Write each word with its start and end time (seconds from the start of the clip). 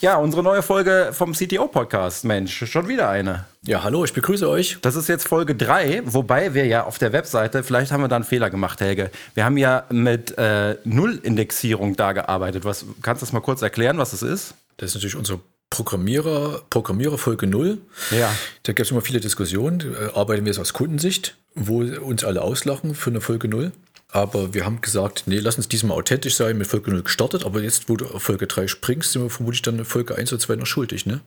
Ja, 0.00 0.16
unsere 0.16 0.42
neue 0.42 0.62
Folge 0.62 1.10
vom 1.12 1.34
CTO-Podcast. 1.34 2.24
Mensch, 2.24 2.64
schon 2.66 2.88
wieder 2.88 3.10
eine. 3.10 3.44
Ja, 3.66 3.84
hallo, 3.84 4.02
ich 4.02 4.14
begrüße 4.14 4.48
euch. 4.48 4.78
Das 4.80 4.96
ist 4.96 5.10
jetzt 5.10 5.28
Folge 5.28 5.54
3, 5.54 6.04
wobei 6.06 6.54
wir 6.54 6.64
ja 6.64 6.84
auf 6.84 6.96
der 6.96 7.12
Webseite, 7.12 7.62
vielleicht 7.62 7.92
haben 7.92 8.00
wir 8.00 8.08
da 8.08 8.16
einen 8.16 8.24
Fehler 8.24 8.48
gemacht, 8.48 8.80
Helge. 8.80 9.10
Wir 9.34 9.44
haben 9.44 9.58
ja 9.58 9.84
mit 9.90 10.38
äh, 10.38 10.76
Null-Indexierung 10.84 11.96
da 11.96 12.12
gearbeitet. 12.12 12.64
Was, 12.64 12.86
kannst 13.02 13.20
du 13.20 13.26
das 13.26 13.34
mal 13.34 13.40
kurz 13.40 13.60
erklären, 13.60 13.98
was 13.98 14.12
das 14.12 14.22
ist? 14.22 14.54
Das 14.78 14.88
ist 14.88 14.94
natürlich 14.94 15.16
unsere 15.16 15.40
Programmierer, 15.68 16.62
Programmierer 16.70 17.18
Folge 17.18 17.46
0. 17.46 17.76
Ja. 18.10 18.34
Da 18.62 18.72
gibt 18.72 18.86
es 18.86 18.90
immer 18.90 19.02
viele 19.02 19.20
Diskussionen. 19.20 19.80
Äh, 19.80 20.16
arbeiten 20.18 20.46
wir 20.46 20.50
es 20.50 20.58
aus 20.58 20.72
Kundensicht, 20.72 21.36
wo 21.54 21.80
uns 21.82 22.24
alle 22.24 22.40
auslachen 22.40 22.94
für 22.94 23.10
eine 23.10 23.20
Folge 23.20 23.48
0. 23.48 23.70
Aber 24.12 24.54
wir 24.54 24.64
haben 24.64 24.80
gesagt, 24.80 25.24
nee, 25.26 25.38
lass 25.38 25.56
uns 25.56 25.68
diesmal 25.68 25.96
authentisch 25.96 26.34
sein, 26.34 26.58
mit 26.58 26.66
Folge 26.66 26.90
0 26.90 27.02
gestartet. 27.02 27.44
Aber 27.44 27.60
jetzt, 27.60 27.88
wo 27.88 27.96
du 27.96 28.06
auf 28.06 28.22
Folge 28.22 28.46
3 28.46 28.66
springst, 28.66 29.12
sind 29.12 29.22
wir 29.22 29.30
vermutlich 29.30 29.62
dann 29.62 29.84
Folge 29.84 30.16
1 30.16 30.32
oder 30.32 30.40
2 30.40 30.56
noch 30.56 30.66
schuldig, 30.66 31.06
ne? 31.06 31.20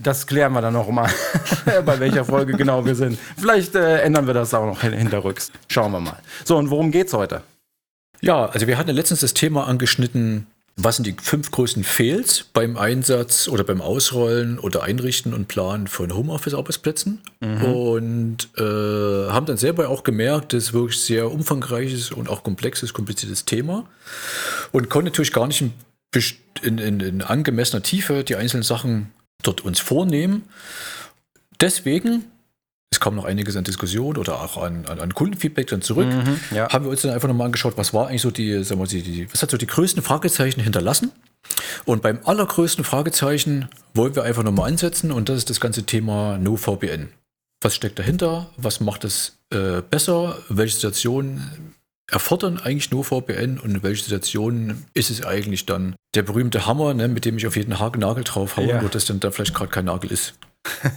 Das 0.00 0.28
klären 0.28 0.52
wir 0.52 0.60
dann 0.60 0.74
noch 0.74 0.88
mal, 0.90 1.10
bei 1.84 1.98
welcher 1.98 2.24
Folge 2.24 2.52
genau 2.56 2.84
wir 2.84 2.94
sind. 2.94 3.18
Vielleicht 3.36 3.74
äh, 3.74 4.00
ändern 4.02 4.28
wir 4.28 4.34
das 4.34 4.54
auch 4.54 4.64
noch 4.64 4.82
hinterrücks. 4.82 5.50
Schauen 5.66 5.90
wir 5.90 6.00
mal. 6.00 6.18
So, 6.44 6.56
und 6.56 6.70
worum 6.70 6.92
geht's 6.92 7.12
heute? 7.12 7.42
Ja, 8.20 8.46
also 8.46 8.68
wir 8.68 8.78
hatten 8.78 8.90
ja 8.90 8.94
letztens 8.94 9.20
das 9.20 9.34
Thema 9.34 9.66
angeschnitten, 9.66 10.46
was 10.80 10.94
sind 10.94 11.06
die 11.06 11.16
fünf 11.20 11.50
größten 11.50 11.82
Fails 11.82 12.44
beim 12.52 12.76
Einsatz 12.76 13.48
oder 13.48 13.64
beim 13.64 13.80
Ausrollen 13.80 14.60
oder 14.60 14.84
Einrichten 14.84 15.34
und 15.34 15.48
Planen 15.48 15.88
von 15.88 16.14
Homeoffice-Arbeitsplätzen? 16.14 17.20
Mhm. 17.40 17.64
Und 17.64 18.48
äh, 18.56 18.62
haben 18.62 19.46
dann 19.46 19.56
selber 19.56 19.88
auch 19.88 20.04
gemerkt, 20.04 20.52
das 20.52 20.64
ist 20.66 20.72
wirklich 20.72 21.00
sehr 21.00 21.32
umfangreiches 21.32 22.12
und 22.12 22.28
auch 22.28 22.44
komplexes, 22.44 22.92
kompliziertes 22.92 23.44
Thema. 23.44 23.88
Und 24.70 24.88
konnten 24.88 25.06
natürlich 25.06 25.32
gar 25.32 25.48
nicht 25.48 25.62
in, 25.62 25.72
in, 26.62 26.78
in, 26.78 27.00
in 27.00 27.22
angemessener 27.22 27.82
Tiefe 27.82 28.22
die 28.22 28.36
einzelnen 28.36 28.62
Sachen 28.62 29.12
dort 29.42 29.62
uns 29.62 29.80
vornehmen. 29.80 30.44
Deswegen 31.60 32.24
es 32.90 33.00
kam 33.00 33.14
noch 33.14 33.24
einiges 33.24 33.56
an 33.56 33.64
Diskussion 33.64 34.16
oder 34.16 34.40
auch 34.40 34.56
an, 34.56 34.86
an, 34.86 34.98
an 34.98 35.14
Kundenfeedback 35.14 35.66
dann 35.66 35.82
zurück. 35.82 36.06
Mhm, 36.06 36.40
ja. 36.54 36.68
Haben 36.70 36.84
wir 36.84 36.90
uns 36.90 37.02
dann 37.02 37.12
einfach 37.12 37.28
nochmal 37.28 37.46
angeschaut, 37.46 37.74
was 37.76 37.92
war 37.92 38.08
eigentlich 38.08 38.22
so 38.22 38.30
die, 38.30 38.64
sagen 38.64 38.80
wir, 38.80 38.86
die, 38.86 39.02
die, 39.02 39.32
was 39.32 39.42
hat 39.42 39.50
so 39.50 39.56
die 39.56 39.66
größten 39.66 40.02
Fragezeichen 40.02 40.60
hinterlassen? 40.60 41.12
Und 41.84 42.02
beim 42.02 42.20
allergrößten 42.24 42.84
Fragezeichen 42.84 43.68
wollen 43.94 44.16
wir 44.16 44.24
einfach 44.24 44.42
nochmal 44.42 44.68
ansetzen 44.68 45.12
und 45.12 45.28
das 45.28 45.38
ist 45.38 45.50
das 45.50 45.60
ganze 45.60 45.84
Thema 45.84 46.38
NoVPN. 46.38 47.08
Was 47.60 47.74
steckt 47.74 47.98
dahinter? 47.98 48.50
Was 48.56 48.80
macht 48.80 49.04
es 49.04 49.38
äh, 49.50 49.82
besser? 49.82 50.38
Welche 50.48 50.74
Situationen 50.74 51.74
erfordern 52.10 52.58
eigentlich 52.58 52.90
NoVPN 52.90 53.58
und 53.58 53.70
in 53.70 53.82
welchen 53.82 54.04
Situationen 54.04 54.86
ist 54.94 55.10
es 55.10 55.24
eigentlich 55.24 55.66
dann 55.66 55.94
der 56.14 56.22
berühmte 56.22 56.66
Hammer, 56.66 56.94
ne, 56.94 57.08
mit 57.08 57.24
dem 57.24 57.36
ich 57.36 57.46
auf 57.46 57.56
jeden 57.56 57.78
Haken 57.78 58.00
Nagel 58.00 58.24
draufhaue, 58.24 58.66
ja. 58.66 58.82
wo 58.82 58.88
das 58.88 59.04
dann 59.04 59.20
da 59.20 59.30
vielleicht 59.30 59.54
gerade 59.54 59.70
kein 59.70 59.84
Nagel 59.84 60.10
ist? 60.10 60.34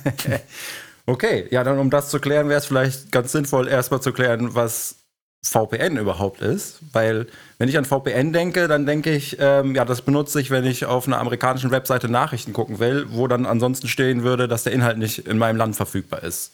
Okay, 1.12 1.46
ja, 1.52 1.66
dann 1.66 1.78
um 1.78 1.90
das 1.90 2.10
zu 2.10 2.22
klären, 2.22 2.48
wäre 2.48 2.60
es 2.60 2.66
vielleicht 2.66 3.12
ganz 3.12 3.34
sinnvoll, 3.34 3.68
erstmal 3.68 4.02
zu 4.02 4.14
klären, 4.14 4.56
was 4.56 4.96
VPN 5.44 5.98
überhaupt 5.98 6.40
ist. 6.40 6.80
Weil, 6.94 7.28
wenn 7.58 7.68
ich 7.68 7.78
an 7.78 7.84
VPN 7.84 8.32
denke, 8.32 8.70
dann 8.70 8.86
denke 8.86 9.14
ich, 9.14 9.36
ähm, 9.38 9.76
ja, 9.76 9.84
das 9.84 10.04
benutze 10.04 10.40
ich, 10.40 10.52
wenn 10.52 10.64
ich 10.64 10.86
auf 10.86 11.08
einer 11.08 11.20
amerikanischen 11.20 11.70
Webseite 11.70 12.08
Nachrichten 12.08 12.54
gucken 12.54 12.80
will, 12.80 13.08
wo 13.10 13.28
dann 13.28 13.46
ansonsten 13.46 13.90
stehen 13.90 14.24
würde, 14.24 14.48
dass 14.48 14.64
der 14.64 14.72
Inhalt 14.72 15.00
nicht 15.00 15.28
in 15.28 15.38
meinem 15.38 15.58
Land 15.58 15.76
verfügbar 15.76 16.24
ist. 16.24 16.54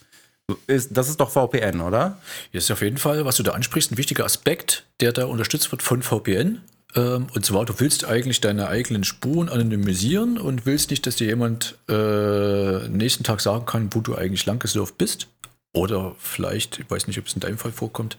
ist 0.66 0.98
das 0.98 1.08
ist 1.08 1.20
doch 1.22 1.30
VPN, 1.30 1.80
oder? 1.82 2.18
Das 2.52 2.64
ist 2.64 2.72
auf 2.72 2.82
jeden 2.82 2.98
Fall, 2.98 3.26
was 3.26 3.36
du 3.38 3.44
da 3.44 3.52
ansprichst, 3.52 3.92
ein 3.92 3.98
wichtiger 4.00 4.26
Aspekt, 4.26 4.86
der 5.02 5.12
da 5.12 5.26
unterstützt 5.26 5.72
wird 5.72 5.84
von 5.84 6.02
VPN. 6.02 6.64
Ähm, 6.98 7.28
und 7.34 7.46
zwar, 7.46 7.66
du 7.66 7.80
willst 7.80 8.06
eigentlich 8.06 8.42
deine 8.42 8.68
eigenen 8.68 9.04
Spuren 9.04 9.50
anonymisieren 9.50 10.38
und 10.38 10.66
willst 10.66 10.90
nicht, 10.90 11.06
dass 11.06 11.16
dir 11.16 11.28
jemand 11.28 11.78
äh, 11.88 12.88
nächsten 12.90 13.24
Tag 13.24 13.40
sagen 13.40 13.66
kann, 13.66 13.94
wo 13.94 14.02
du 14.02 14.16
eigentlich 14.16 14.46
lang 14.46 14.60
gesurft 14.60 14.98
bist. 14.98 15.28
Oder 15.74 16.16
vielleicht, 16.18 16.80
ich 16.80 16.90
weiß 16.90 17.06
nicht, 17.06 17.20
ob 17.20 17.28
es 17.28 17.34
in 17.34 17.40
deinem 17.40 17.60
Fall 17.60 17.72
vorkommt, 17.72 18.18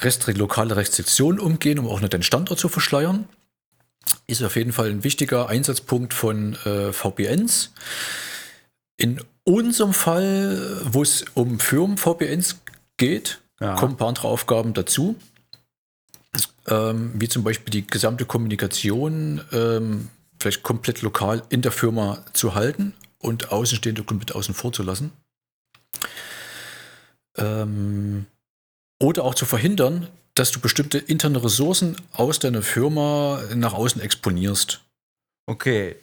Restri 0.00 0.32
lokale 0.32 0.76
Restriktionen 0.76 1.40
umgehen, 1.40 1.78
um 1.78 1.88
auch 1.88 2.00
nicht 2.00 2.12
deinen 2.12 2.22
Standort 2.22 2.60
zu 2.60 2.68
verschleiern. 2.68 3.26
Ist 4.26 4.42
auf 4.42 4.56
jeden 4.56 4.72
Fall 4.72 4.90
ein 4.90 5.02
wichtiger 5.02 5.48
Einsatzpunkt 5.48 6.12
von 6.12 6.54
äh, 6.66 6.92
VPNs. 6.92 7.72
In 8.98 9.22
unserem 9.44 9.94
Fall, 9.94 10.80
wo 10.84 11.02
es 11.02 11.24
um 11.34 11.58
Firmen-VPNs 11.58 12.60
geht, 12.98 13.40
ja. 13.58 13.74
kommen 13.76 13.94
ein 13.94 13.96
paar 13.96 14.08
andere 14.08 14.28
Aufgaben 14.28 14.74
dazu 14.74 15.16
ähm, 16.68 17.12
wie 17.14 17.28
zum 17.28 17.44
Beispiel 17.44 17.70
die 17.70 17.86
gesamte 17.86 18.24
Kommunikation 18.24 19.40
ähm, 19.52 20.08
vielleicht 20.38 20.62
komplett 20.62 21.02
lokal 21.02 21.42
in 21.48 21.62
der 21.62 21.72
Firma 21.72 22.24
zu 22.32 22.54
halten 22.54 22.94
und 23.18 23.50
Außenstehende 23.52 24.04
komplett 24.04 24.34
außen 24.34 24.54
vor 24.54 24.72
zu 24.72 24.82
lassen. 24.82 25.12
Ähm, 27.36 28.26
oder 29.00 29.24
auch 29.24 29.34
zu 29.34 29.44
verhindern, 29.44 30.08
dass 30.34 30.50
du 30.50 30.60
bestimmte 30.60 30.98
interne 30.98 31.42
Ressourcen 31.42 31.96
aus 32.12 32.38
deiner 32.38 32.62
Firma 32.62 33.42
nach 33.54 33.72
außen 33.72 34.00
exponierst. 34.00 34.82
Okay, 35.46 35.96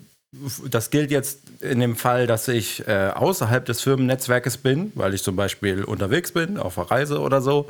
das 0.69 0.89
gilt 0.89 1.11
jetzt 1.11 1.41
in 1.61 1.79
dem 1.79 1.95
Fall, 1.95 2.27
dass 2.27 2.47
ich 2.47 2.87
äh, 2.87 3.11
außerhalb 3.13 3.65
des 3.65 3.81
Firmennetzwerkes 3.81 4.57
bin, 4.57 4.91
weil 4.95 5.13
ich 5.13 5.23
zum 5.23 5.35
Beispiel 5.35 5.83
unterwegs 5.83 6.31
bin, 6.31 6.57
auf 6.57 6.77
einer 6.77 6.89
Reise 6.89 7.19
oder 7.19 7.41
so, 7.41 7.67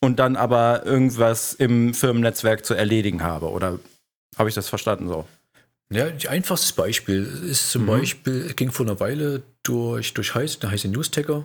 und 0.00 0.18
dann 0.18 0.36
aber 0.36 0.84
irgendwas 0.84 1.54
im 1.54 1.94
Firmennetzwerk 1.94 2.66
zu 2.66 2.74
erledigen 2.74 3.22
habe. 3.22 3.50
Oder 3.50 3.78
habe 4.36 4.48
ich 4.48 4.54
das 4.54 4.68
verstanden 4.68 5.08
so? 5.08 5.26
Ja, 5.90 6.06
ein 6.06 6.18
einfachstes 6.28 6.72
Beispiel 6.72 7.24
ist 7.48 7.70
zum 7.70 7.82
mhm. 7.82 7.86
Beispiel, 7.86 8.52
ging 8.54 8.70
vor 8.70 8.86
einer 8.86 9.00
Weile 9.00 9.42
durch, 9.62 10.14
durch 10.14 10.34
Heiß, 10.34 10.58
der 10.58 10.70
heiße 10.70 10.88
News-Tagger. 10.88 11.44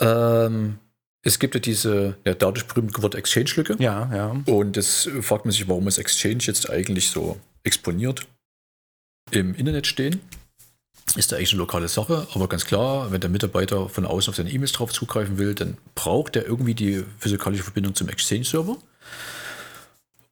Ähm, 0.00 0.78
es 1.22 1.38
gibt 1.38 1.54
ja 1.54 1.60
diese 1.60 2.16
ja, 2.24 2.34
dadurch 2.34 2.66
berühmt 2.66 2.94
gewordene 2.94 3.20
Exchange-Lücke. 3.20 3.76
Ja, 3.78 4.10
ja. 4.14 4.36
Und 4.52 4.76
es 4.76 5.08
fragt 5.20 5.44
man 5.44 5.52
sich, 5.52 5.68
warum 5.68 5.86
ist 5.88 5.98
Exchange 5.98 6.38
jetzt 6.40 6.68
eigentlich 6.68 7.10
so 7.10 7.38
exponiert 7.62 8.26
im 9.32 9.54
Internet 9.54 9.86
stehen. 9.86 10.20
Ist 11.16 11.32
da 11.32 11.36
eigentlich 11.36 11.52
eine 11.52 11.58
lokale 11.58 11.88
Sache, 11.88 12.26
aber 12.34 12.48
ganz 12.48 12.64
klar, 12.64 13.10
wenn 13.10 13.20
der 13.20 13.28
Mitarbeiter 13.28 13.88
von 13.88 14.06
außen 14.06 14.30
auf 14.30 14.36
seine 14.36 14.50
E-Mails 14.50 14.72
drauf 14.72 14.92
zugreifen 14.92 15.36
will, 15.36 15.54
dann 15.54 15.76
braucht 15.94 16.36
er 16.36 16.46
irgendwie 16.46 16.74
die 16.74 17.04
physikalische 17.18 17.64
Verbindung 17.64 17.94
zum 17.94 18.08
Exchange-Server. 18.08 18.76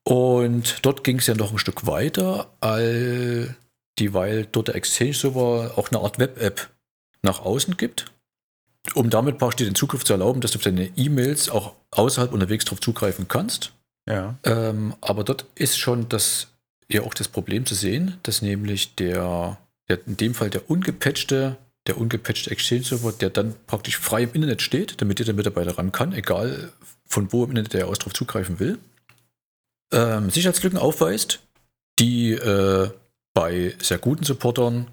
Und 0.05 0.78
dort 0.83 1.05
ging 1.05 1.19
es 1.19 1.27
ja 1.27 1.34
noch 1.34 1.53
ein 1.53 1.59
Stück 1.59 1.87
weiter, 1.87 2.50
all 2.60 3.56
die, 3.99 4.15
weil 4.15 4.47
dort 4.47 4.69
der 4.69 4.77
Exchange-Server 4.77 5.75
auch 5.77 5.91
eine 5.91 6.00
Art 6.00 6.19
Web-App 6.19 6.71
nach 7.22 7.41
außen 7.41 7.77
gibt, 7.77 8.06
um 8.94 9.10
damit 9.10 9.39
praktisch 9.39 9.66
den 9.66 9.75
Zugriff 9.75 10.05
zu 10.05 10.15
erlauben, 10.15 10.41
dass 10.41 10.53
du 10.53 10.59
auf 10.59 10.65
deine 10.65 10.87
E-Mails 10.97 11.50
auch 11.50 11.75
außerhalb 11.91 12.33
unterwegs 12.33 12.65
drauf 12.65 12.81
zugreifen 12.81 13.28
kannst. 13.28 13.72
Ja. 14.09 14.39
Ähm, 14.44 14.94
aber 15.03 15.25
dort 15.25 15.47
ist 15.55 15.78
schon 15.78 16.09
das 16.09 16.49
ja 16.93 17.03
auch 17.03 17.15
das 17.15 17.28
Problem 17.28 17.67
zu 17.67 17.75
sehen, 17.75 18.19
dass 18.23 18.43
nämlich 18.43 18.95
der, 18.97 19.59
der 19.89 20.07
in 20.07 20.16
dem 20.16 20.34
Fall 20.34 20.51
der 20.51 20.71
ungepatchte, 20.71 21.57
der 21.87 21.98
ungepatchte 21.98 22.51
Exchange-Server, 22.51 23.13
der 23.13 23.31
dann 23.31 23.54
praktisch 23.66 23.98
frei 23.98 24.25
im 24.25 24.33
Internet 24.34 24.63
steht, 24.63 25.01
damit 25.01 25.19
jeder 25.19 25.33
Mitarbeiter 25.33 25.78
ran 25.78 25.92
kann, 25.92 26.13
egal 26.13 26.72
von 27.07 27.33
wo 27.33 27.45
im 27.45 27.51
Internet 27.51 27.75
der 27.75 27.89
aus 27.89 27.98
drauf 27.98 28.13
zugreifen 28.13 28.60
will, 28.60 28.78
ähm, 29.92 30.31
Sicherheitslücken 30.31 30.78
aufweist, 30.78 31.41
die 31.98 32.33
äh, 32.33 32.91
bei 33.34 33.75
sehr 33.81 33.98
guten 33.98 34.25
Supportern 34.25 34.89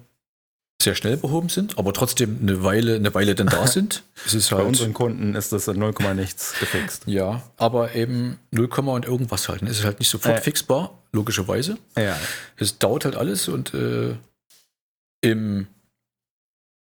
sehr 0.88 0.94
schnell 0.94 1.18
behoben 1.18 1.50
sind, 1.50 1.78
aber 1.78 1.92
trotzdem 1.92 2.38
eine 2.40 2.64
Weile, 2.64 2.94
eine 2.94 3.14
Weile 3.14 3.34
dann 3.34 3.48
da 3.48 3.66
sind. 3.66 4.04
Es 4.24 4.32
ist 4.32 4.50
halt, 4.50 4.62
Bei 4.62 4.68
unseren 4.68 4.94
Kunden 4.94 5.34
ist 5.34 5.52
das 5.52 5.68
in 5.68 5.78
0, 5.78 5.92
nichts 6.14 6.54
gefixt. 6.58 7.02
Ja, 7.06 7.42
aber 7.58 7.94
eben 7.94 8.38
0, 8.52 8.68
und 8.86 9.04
irgendwas 9.04 9.50
halt. 9.50 9.62
Es 9.62 9.80
ist 9.80 9.84
halt 9.84 9.98
nicht 9.98 10.08
sofort 10.08 10.38
äh. 10.38 10.40
fixbar, 10.40 10.98
logischerweise. 11.12 11.76
Ja. 11.94 12.16
Es 12.56 12.78
dauert 12.78 13.04
halt 13.04 13.16
alles 13.16 13.48
und 13.48 13.74
äh, 13.74 14.16
im 15.20 15.66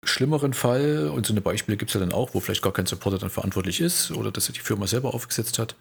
schlimmeren 0.05 0.53
Fall, 0.53 1.11
und 1.13 1.25
so 1.25 1.33
eine 1.33 1.41
Beispiele 1.41 1.77
gibt 1.77 1.89
es 1.91 1.95
ja 1.95 1.99
dann 1.99 2.13
auch, 2.13 2.33
wo 2.33 2.39
vielleicht 2.39 2.61
gar 2.61 2.71
kein 2.71 2.85
Supporter 2.85 3.17
dann 3.17 3.29
verantwortlich 3.29 3.81
ist 3.81 4.11
oder 4.11 4.31
dass 4.31 4.47
er 4.47 4.53
die 4.53 4.61
Firma 4.61 4.87
selber 4.87 5.13
aufgesetzt 5.13 5.59
hat. 5.59 5.75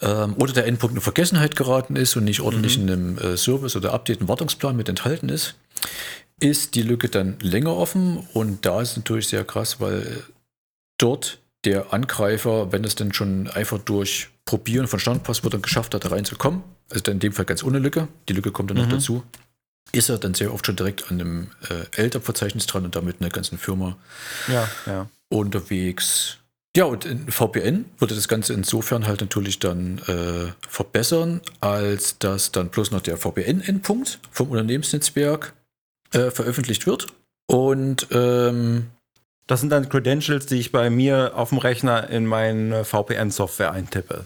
Ähm, 0.00 0.34
oder 0.36 0.52
der 0.52 0.66
Endpunkt 0.66 0.96
in 0.96 1.00
Vergessenheit 1.00 1.54
geraten 1.54 1.94
ist 1.94 2.16
und 2.16 2.24
nicht 2.24 2.40
ordentlich 2.40 2.76
mhm. 2.76 2.88
in 2.88 2.92
einem 2.92 3.18
äh, 3.18 3.36
Service 3.36 3.76
oder 3.76 3.92
Update, 3.92 4.18
einen 4.18 4.28
Wartungsplan 4.28 4.76
mit 4.76 4.88
enthalten 4.88 5.28
ist 5.28 5.54
ist 6.40 6.74
die 6.74 6.82
Lücke 6.82 7.08
dann 7.08 7.38
länger 7.40 7.74
offen 7.76 8.26
und 8.34 8.66
da 8.66 8.80
ist 8.80 8.90
es 8.92 8.96
natürlich 8.96 9.28
sehr 9.28 9.44
krass, 9.44 9.80
weil 9.80 10.22
dort 10.98 11.38
der 11.64 11.92
Angreifer, 11.92 12.72
wenn 12.72 12.84
es 12.84 12.94
denn 12.94 13.12
schon 13.12 13.48
einfach 13.48 13.78
durch 13.78 14.28
Probieren 14.44 14.86
von 14.86 15.00
Standpasswörtern 15.00 15.62
geschafft 15.62 15.94
hat, 15.94 16.04
da 16.04 16.08
reinzukommen, 16.10 16.62
also 16.90 17.02
dann 17.02 17.14
in 17.14 17.20
dem 17.20 17.32
Fall 17.32 17.44
ganz 17.46 17.64
ohne 17.64 17.78
Lücke, 17.80 18.06
die 18.28 18.32
Lücke 18.32 18.52
kommt 18.52 18.70
dann 18.70 18.76
noch 18.76 18.86
Mhm. 18.86 18.90
dazu, 18.90 19.22
ist 19.92 20.08
er 20.08 20.18
dann 20.18 20.34
sehr 20.34 20.52
oft 20.52 20.66
schon 20.66 20.76
direkt 20.76 21.10
an 21.10 21.20
einem 21.20 21.50
äh, 21.68 22.00
LDAP-Verzeichnis 22.02 22.66
dran 22.66 22.84
und 22.84 22.94
damit 22.94 23.20
einer 23.20 23.30
ganzen 23.30 23.58
Firma 23.58 23.96
Ja, 24.46 24.68
ja. 24.86 25.08
unterwegs. 25.28 26.38
Ja, 26.76 26.84
und 26.84 27.06
in 27.06 27.30
VPN 27.30 27.86
würde 27.98 28.14
das 28.14 28.28
Ganze 28.28 28.52
insofern 28.52 29.06
halt 29.06 29.20
natürlich 29.22 29.58
dann 29.58 29.98
äh, 30.06 30.52
verbessern, 30.68 31.40
als 31.60 32.18
dass 32.18 32.52
dann 32.52 32.68
bloß 32.68 32.90
noch 32.90 33.00
der 33.00 33.16
VPN-Endpunkt 33.16 34.18
vom 34.30 34.50
Unternehmensnetzwerk 34.50 35.54
äh, 36.12 36.30
veröffentlicht 36.30 36.86
wird. 36.86 37.06
Und 37.46 38.08
ähm, 38.10 38.86
Das 39.46 39.60
sind 39.60 39.70
dann 39.70 39.88
Credentials, 39.88 40.46
die 40.46 40.56
ich 40.56 40.72
bei 40.72 40.90
mir 40.90 41.32
auf 41.36 41.50
dem 41.50 41.58
Rechner 41.58 42.08
in 42.10 42.26
meine 42.26 42.84
VPN-Software 42.84 43.70
eintippe. 43.72 44.24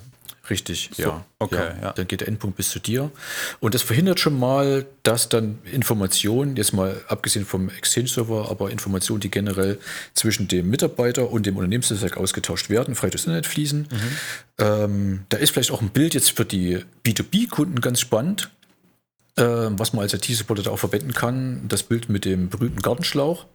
Richtig, 0.48 0.90
So, 0.96 1.02
ja. 1.02 1.24
okay, 1.38 1.70
ja. 1.80 1.92
Dann 1.92 2.08
geht 2.08 2.22
der 2.22 2.28
Endpunkt 2.28 2.56
bis 2.56 2.70
zu 2.70 2.80
dir. 2.80 3.12
Und 3.60 3.74
das 3.74 3.82
verhindert 3.82 4.18
schon 4.18 4.36
mal, 4.36 4.84
dass 5.04 5.28
dann 5.28 5.58
Informationen, 5.70 6.56
jetzt 6.56 6.72
mal 6.72 7.00
abgesehen 7.06 7.44
vom 7.44 7.68
Exchange-Server, 7.68 8.50
aber 8.50 8.70
Informationen, 8.70 9.20
die 9.20 9.30
generell 9.30 9.78
zwischen 10.14 10.48
dem 10.48 10.68
Mitarbeiter 10.68 11.30
und 11.30 11.46
dem 11.46 11.56
Unternehmensnetzwerk 11.56 12.16
ausgetauscht 12.16 12.68
werden, 12.68 12.96
frei 12.96 13.10
durchs 13.10 13.26
Internet 13.26 13.46
fließen. 13.46 13.86
Ähm, 14.58 15.22
da 15.28 15.36
ist 15.36 15.50
vielleicht 15.50 15.70
auch 15.70 15.82
ein 15.82 15.90
Bild 15.90 16.14
jetzt 16.14 16.32
für 16.32 16.44
die 16.44 16.80
B2B-Kunden 17.04 17.80
ganz 17.80 18.00
spannend, 18.00 18.50
was 19.36 19.92
man 19.92 20.02
als 20.02 20.12
IT-Supporter 20.12 20.64
da 20.64 20.70
auch 20.70 20.78
verwenden 20.78 21.12
kann. 21.12 21.62
Das 21.68 21.82
Bild 21.82 22.08
mit 22.08 22.24
dem 22.24 22.48
berühmten 22.50 22.82
Gartenschlauch. 22.82 23.46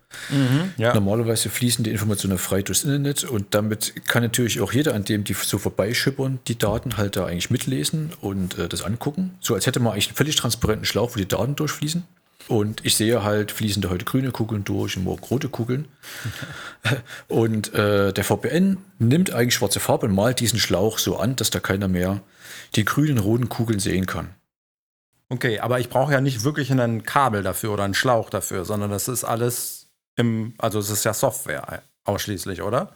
Ja. 0.77 0.93
Normalerweise 0.93 1.49
fließen 1.49 1.83
die 1.83 1.91
Informationen 1.91 2.37
frei 2.37 2.61
durchs 2.61 2.83
Internet 2.83 3.23
und 3.23 3.47
damit 3.53 4.07
kann 4.07 4.23
natürlich 4.23 4.61
auch 4.61 4.71
jeder, 4.71 4.93
an 4.93 5.03
dem 5.03 5.23
die 5.23 5.33
so 5.33 5.57
vorbeischippern, 5.57 6.39
die 6.47 6.57
Daten 6.57 6.97
halt 6.97 7.15
da 7.15 7.25
eigentlich 7.25 7.49
mitlesen 7.49 8.11
und 8.21 8.57
äh, 8.57 8.69
das 8.69 8.83
angucken. 8.83 9.37
So 9.41 9.53
als 9.53 9.67
hätte 9.67 9.79
man 9.79 9.93
eigentlich 9.93 10.07
einen 10.07 10.15
völlig 10.15 10.35
transparenten 10.35 10.85
Schlauch, 10.85 11.11
wo 11.15 11.19
die 11.19 11.27
Daten 11.27 11.55
durchfließen. 11.55 12.03
Und 12.47 12.85
ich 12.85 12.95
sehe 12.95 13.23
halt, 13.23 13.51
fließen 13.51 13.81
da 13.81 13.89
heute 13.89 14.05
grüne 14.05 14.31
Kugeln 14.31 14.63
durch 14.63 14.97
und 14.97 15.03
morgen 15.03 15.23
rote 15.23 15.49
Kugeln. 15.49 15.87
und 17.27 17.73
äh, 17.73 18.13
der 18.13 18.23
VPN 18.23 18.77
nimmt 18.99 19.33
eigentlich 19.33 19.55
schwarze 19.55 19.79
Farbe 19.79 20.05
und 20.05 20.13
malt 20.13 20.39
diesen 20.39 20.59
Schlauch 20.59 20.99
so 20.99 21.17
an, 21.17 21.35
dass 21.35 21.49
da 21.49 21.59
keiner 21.59 21.87
mehr 21.87 22.21
die 22.75 22.85
grünen, 22.85 23.17
roten 23.17 23.49
Kugeln 23.49 23.79
sehen 23.79 24.05
kann. 24.05 24.29
Okay, 25.29 25.59
aber 25.59 25.79
ich 25.79 25.89
brauche 25.89 26.13
ja 26.13 26.21
nicht 26.21 26.43
wirklich 26.43 26.71
ein 26.71 27.03
Kabel 27.03 27.41
dafür 27.43 27.73
oder 27.73 27.83
einen 27.83 27.95
Schlauch 27.95 28.29
dafür, 28.29 28.63
sondern 28.63 28.91
das 28.91 29.07
ist 29.07 29.23
alles 29.23 29.87
im, 30.15 30.53
also 30.57 30.79
es 30.79 30.89
ist 30.89 31.03
ja 31.03 31.13
Software 31.13 31.81
ausschließlich, 32.03 32.61
oder? 32.61 32.93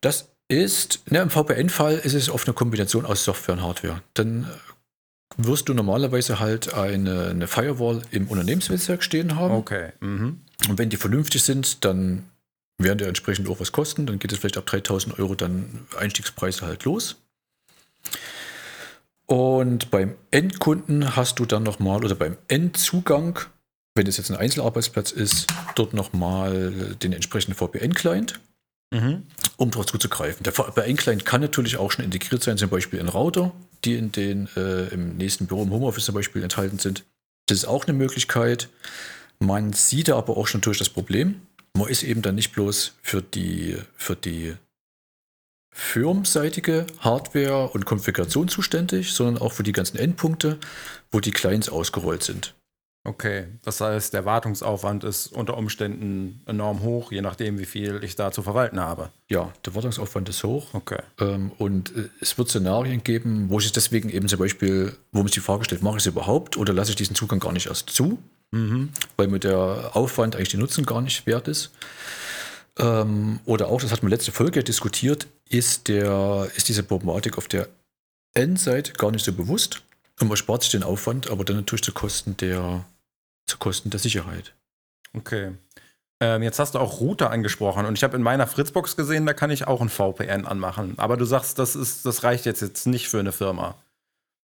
Das 0.00 0.28
ist, 0.48 1.10
ne, 1.10 1.20
im 1.20 1.30
VPN-Fall 1.30 1.98
ist 1.98 2.14
es 2.14 2.30
oft 2.30 2.46
eine 2.46 2.54
Kombination 2.54 3.06
aus 3.06 3.24
Software 3.24 3.56
und 3.56 3.62
Hardware. 3.62 4.02
Dann 4.14 4.44
äh, 4.44 5.46
wirst 5.46 5.68
du 5.68 5.74
normalerweise 5.74 6.40
halt 6.40 6.74
eine, 6.74 7.28
eine 7.28 7.46
Firewall 7.46 8.02
im 8.10 8.28
Unternehmensnetzwerk 8.28 9.02
stehen 9.02 9.36
haben. 9.36 9.54
Okay. 9.54 9.92
Mhm. 10.00 10.40
Und 10.68 10.78
wenn 10.78 10.90
die 10.90 10.96
vernünftig 10.96 11.42
sind, 11.42 11.84
dann 11.84 12.24
werden 12.78 12.98
die 12.98 13.04
entsprechend 13.04 13.48
auch 13.48 13.60
was 13.60 13.72
kosten. 13.72 14.06
Dann 14.06 14.18
geht 14.18 14.32
es 14.32 14.38
vielleicht 14.38 14.58
ab 14.58 14.66
3000 14.66 15.18
Euro 15.18 15.34
dann 15.34 15.86
Einstiegspreise 15.98 16.66
halt 16.66 16.84
los. 16.84 17.16
Und 19.26 19.90
beim 19.90 20.14
Endkunden 20.30 21.16
hast 21.16 21.38
du 21.38 21.46
dann 21.46 21.62
nochmal, 21.62 22.04
oder 22.04 22.14
beim 22.14 22.36
Endzugang, 22.48 23.38
wenn 23.94 24.06
es 24.06 24.16
jetzt 24.16 24.30
ein 24.30 24.36
Einzelarbeitsplatz 24.36 25.12
ist, 25.12 25.46
dort 25.76 25.94
nochmal 25.94 26.96
den 27.02 27.12
entsprechenden 27.12 27.56
VPN-Client 27.56 28.40
Mhm. 28.92 29.24
um 29.56 29.70
darauf 29.72 29.86
zuzugreifen. 29.86 30.44
Der 30.44 30.52
VPN-Client 30.52 31.24
kann 31.24 31.40
natürlich 31.40 31.78
auch 31.78 31.90
schon 31.90 32.04
integriert 32.04 32.44
sein, 32.44 32.56
zum 32.58 32.70
Beispiel 32.70 33.00
in 33.00 33.08
Router, 33.08 33.50
die 33.84 33.96
in 33.96 34.12
den 34.12 34.48
äh, 34.56 34.86
im 34.88 35.16
nächsten 35.16 35.46
Büro 35.46 35.64
im 35.64 35.70
Homeoffice 35.70 36.04
zum 36.04 36.14
Beispiel 36.14 36.44
enthalten 36.44 36.78
sind. 36.78 37.02
Das 37.46 37.58
ist 37.58 37.64
auch 37.64 37.86
eine 37.86 37.96
Möglichkeit. 37.96 38.68
Man 39.40 39.72
sieht 39.72 40.08
da 40.08 40.16
aber 40.16 40.36
auch 40.36 40.46
schon 40.46 40.60
durch 40.60 40.78
das 40.78 40.90
Problem. 40.90 41.42
Man 41.76 41.88
ist 41.88 42.04
eben 42.04 42.22
dann 42.22 42.36
nicht 42.36 42.52
bloß 42.52 42.94
für 43.02 43.20
die, 43.20 43.76
für 43.96 44.14
die 44.14 44.54
firmenseitige 45.74 46.86
Hardware 47.00 47.68
und 47.70 47.84
Konfiguration 47.84 48.48
zuständig, 48.48 49.12
sondern 49.12 49.38
auch 49.42 49.52
für 49.52 49.64
die 49.64 49.72
ganzen 49.72 49.98
Endpunkte, 49.98 50.58
wo 51.10 51.18
die 51.20 51.32
Clients 51.32 51.68
ausgerollt 51.68 52.22
sind. 52.22 52.54
Okay, 53.06 53.48
das 53.62 53.82
heißt, 53.82 54.14
der 54.14 54.24
Wartungsaufwand 54.24 55.04
ist 55.04 55.26
unter 55.26 55.58
Umständen 55.58 56.40
enorm 56.46 56.80
hoch, 56.80 57.12
je 57.12 57.20
nachdem, 57.20 57.58
wie 57.58 57.66
viel 57.66 58.00
ich 58.02 58.16
da 58.16 58.32
zu 58.32 58.40
verwalten 58.40 58.80
habe. 58.80 59.10
Ja, 59.28 59.52
der 59.66 59.74
Wartungsaufwand 59.74 60.28
ist 60.30 60.42
hoch. 60.42 60.72
Okay. 60.72 61.02
Ähm, 61.20 61.50
und 61.58 61.94
äh, 61.94 62.08
es 62.20 62.38
wird 62.38 62.48
Szenarien 62.48 63.04
geben, 63.04 63.50
wo 63.50 63.58
ich 63.58 63.66
es 63.66 63.72
deswegen 63.72 64.08
eben 64.08 64.26
zum 64.28 64.38
Beispiel, 64.38 64.96
wo 65.12 65.18
man 65.18 65.26
sich 65.26 65.34
die 65.34 65.40
Frage 65.40 65.64
stellt, 65.64 65.82
mache 65.82 65.96
ich 65.96 66.04
es 66.04 66.06
überhaupt 66.06 66.56
oder 66.56 66.72
lasse 66.72 66.90
ich 66.92 66.96
diesen 66.96 67.14
Zugang 67.14 67.40
gar 67.40 67.52
nicht 67.52 67.66
erst 67.66 67.90
zu, 67.90 68.18
Mhm. 68.52 68.90
weil 69.16 69.26
mir 69.26 69.40
der 69.40 69.90
Aufwand 69.94 70.36
eigentlich 70.36 70.50
den 70.50 70.60
Nutzen 70.60 70.86
gar 70.86 71.00
nicht 71.02 71.26
wert 71.26 71.48
ist. 71.48 71.72
Ähm, 72.78 73.40
oder 73.44 73.68
auch, 73.68 73.80
das 73.80 73.92
hat 73.92 74.02
man 74.02 74.10
letzte 74.10 74.32
Folge 74.32 74.64
diskutiert, 74.64 75.26
ist, 75.48 75.88
der, 75.88 76.48
ist 76.56 76.68
diese 76.68 76.82
Problematik 76.82 77.38
auf 77.38 77.48
der 77.48 77.68
Endseite 78.34 78.92
gar 78.94 79.10
nicht 79.10 79.24
so 79.24 79.32
bewusst. 79.32 79.82
Und 80.20 80.28
man 80.28 80.36
spart 80.36 80.62
sich 80.62 80.72
den 80.72 80.82
Aufwand, 80.82 81.30
aber 81.30 81.44
dann 81.44 81.56
natürlich 81.56 81.82
zu 81.82 81.92
Kosten 81.92 82.36
der, 82.36 82.84
zu 83.46 83.58
Kosten 83.58 83.90
der 83.90 84.00
Sicherheit. 84.00 84.54
Okay. 85.12 85.52
Ähm, 86.20 86.42
jetzt 86.42 86.58
hast 86.58 86.74
du 86.74 86.78
auch 86.78 87.00
Router 87.00 87.30
angesprochen 87.30 87.86
und 87.86 87.98
ich 87.98 88.04
habe 88.04 88.16
in 88.16 88.22
meiner 88.22 88.46
Fritzbox 88.46 88.96
gesehen, 88.96 89.26
da 89.26 89.34
kann 89.34 89.50
ich 89.50 89.66
auch 89.66 89.80
ein 89.80 89.88
VPN 89.88 90.46
anmachen. 90.46 90.94
Aber 90.96 91.16
du 91.16 91.24
sagst, 91.24 91.58
das, 91.58 91.74
ist, 91.74 92.06
das 92.06 92.22
reicht 92.22 92.46
jetzt, 92.46 92.62
jetzt 92.62 92.86
nicht 92.86 93.08
für 93.08 93.18
eine 93.18 93.32
Firma, 93.32 93.76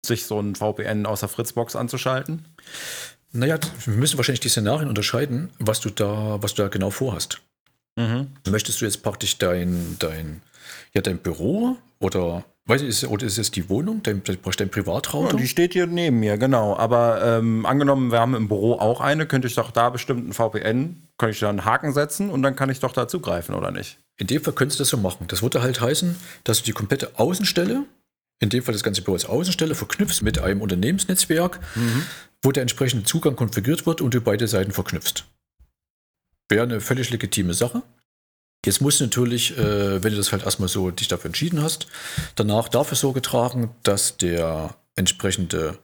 sich 0.04 0.26
so 0.26 0.40
ein 0.40 0.54
VPN 0.54 1.06
aus 1.06 1.20
der 1.20 1.28
Fritzbox 1.28 1.74
anzuschalten. 1.74 2.44
Naja, 3.32 3.58
wir 3.84 3.94
müssen 3.94 4.16
wahrscheinlich 4.16 4.40
die 4.40 4.48
Szenarien 4.48 4.88
unterscheiden, 4.88 5.50
was 5.58 5.80
du 5.80 5.90
da, 5.90 6.40
was 6.40 6.54
du 6.54 6.62
da 6.62 6.68
genau 6.68 6.90
vorhast. 6.90 7.42
Mhm. 7.96 8.28
Möchtest 8.48 8.80
du 8.80 8.84
jetzt 8.84 9.02
praktisch 9.02 9.38
dein, 9.38 9.96
dein, 9.98 10.42
ja, 10.92 11.00
dein 11.00 11.18
Büro 11.18 11.76
oder, 11.98 12.44
weiß 12.66 12.82
ich, 12.82 12.88
ist, 12.88 13.04
oder 13.06 13.26
ist 13.26 13.38
es 13.38 13.50
die 13.50 13.68
Wohnung, 13.70 14.02
dein, 14.02 14.22
dein 14.24 14.36
Ja, 14.44 14.66
Privatrouter? 14.66 15.36
die 15.36 15.48
steht 15.48 15.72
hier 15.72 15.86
neben 15.86 16.20
mir, 16.20 16.36
genau. 16.36 16.76
Aber 16.76 17.22
ähm, 17.24 17.64
angenommen, 17.64 18.12
wir 18.12 18.20
haben 18.20 18.34
im 18.34 18.48
Büro 18.48 18.74
auch 18.74 19.00
eine, 19.00 19.26
könnte 19.26 19.48
ich 19.48 19.54
doch 19.54 19.70
da 19.70 19.88
bestimmt 19.90 20.28
ein 20.28 20.32
VPN, 20.34 21.02
könnte 21.18 21.32
ich 21.32 21.40
da 21.40 21.48
einen 21.48 21.64
Haken 21.64 21.92
setzen 21.94 22.28
und 22.30 22.42
dann 22.42 22.54
kann 22.54 22.68
ich 22.70 22.80
doch 22.80 22.92
da 22.92 23.08
zugreifen, 23.08 23.54
oder 23.54 23.70
nicht? 23.70 23.98
in 24.18 24.26
dem 24.28 24.42
Fall 24.42 24.54
könntest 24.54 24.80
du 24.80 24.82
das 24.82 24.88
so 24.88 24.96
machen. 24.96 25.26
Das 25.28 25.42
würde 25.42 25.60
halt 25.60 25.78
heißen, 25.82 26.16
dass 26.44 26.60
du 26.60 26.64
die 26.64 26.72
komplette 26.72 27.18
Außenstelle, 27.18 27.84
in 28.40 28.48
dem 28.48 28.62
Fall 28.62 28.72
das 28.72 28.82
ganze 28.82 29.02
Büro 29.02 29.12
als 29.14 29.26
Außenstelle, 29.26 29.74
verknüpfst 29.74 30.22
mit 30.22 30.38
einem 30.38 30.62
Unternehmensnetzwerk, 30.62 31.60
wo 32.42 32.50
der 32.50 32.62
entsprechende 32.62 33.04
Zugang 33.04 33.36
konfiguriert 33.36 33.84
wird 33.84 34.00
und 34.00 34.14
du 34.14 34.22
beide 34.22 34.48
Seiten 34.48 34.72
verknüpfst. 34.72 35.24
Wäre 36.48 36.62
eine 36.62 36.80
völlig 36.80 37.10
legitime 37.10 37.54
Sache. 37.54 37.82
Jetzt 38.64 38.80
musst 38.80 39.00
du 39.00 39.04
natürlich, 39.04 39.56
äh, 39.56 40.02
wenn 40.02 40.10
du 40.10 40.16
das 40.16 40.32
halt 40.32 40.44
erstmal 40.44 40.68
so 40.68 40.90
dich 40.90 41.08
dafür 41.08 41.28
entschieden 41.28 41.62
hast, 41.62 41.86
danach 42.34 42.68
dafür 42.68 42.96
Sorge 42.96 43.22
tragen, 43.22 43.70
dass 43.82 44.16
der 44.16 44.74
entsprechende 44.96 45.78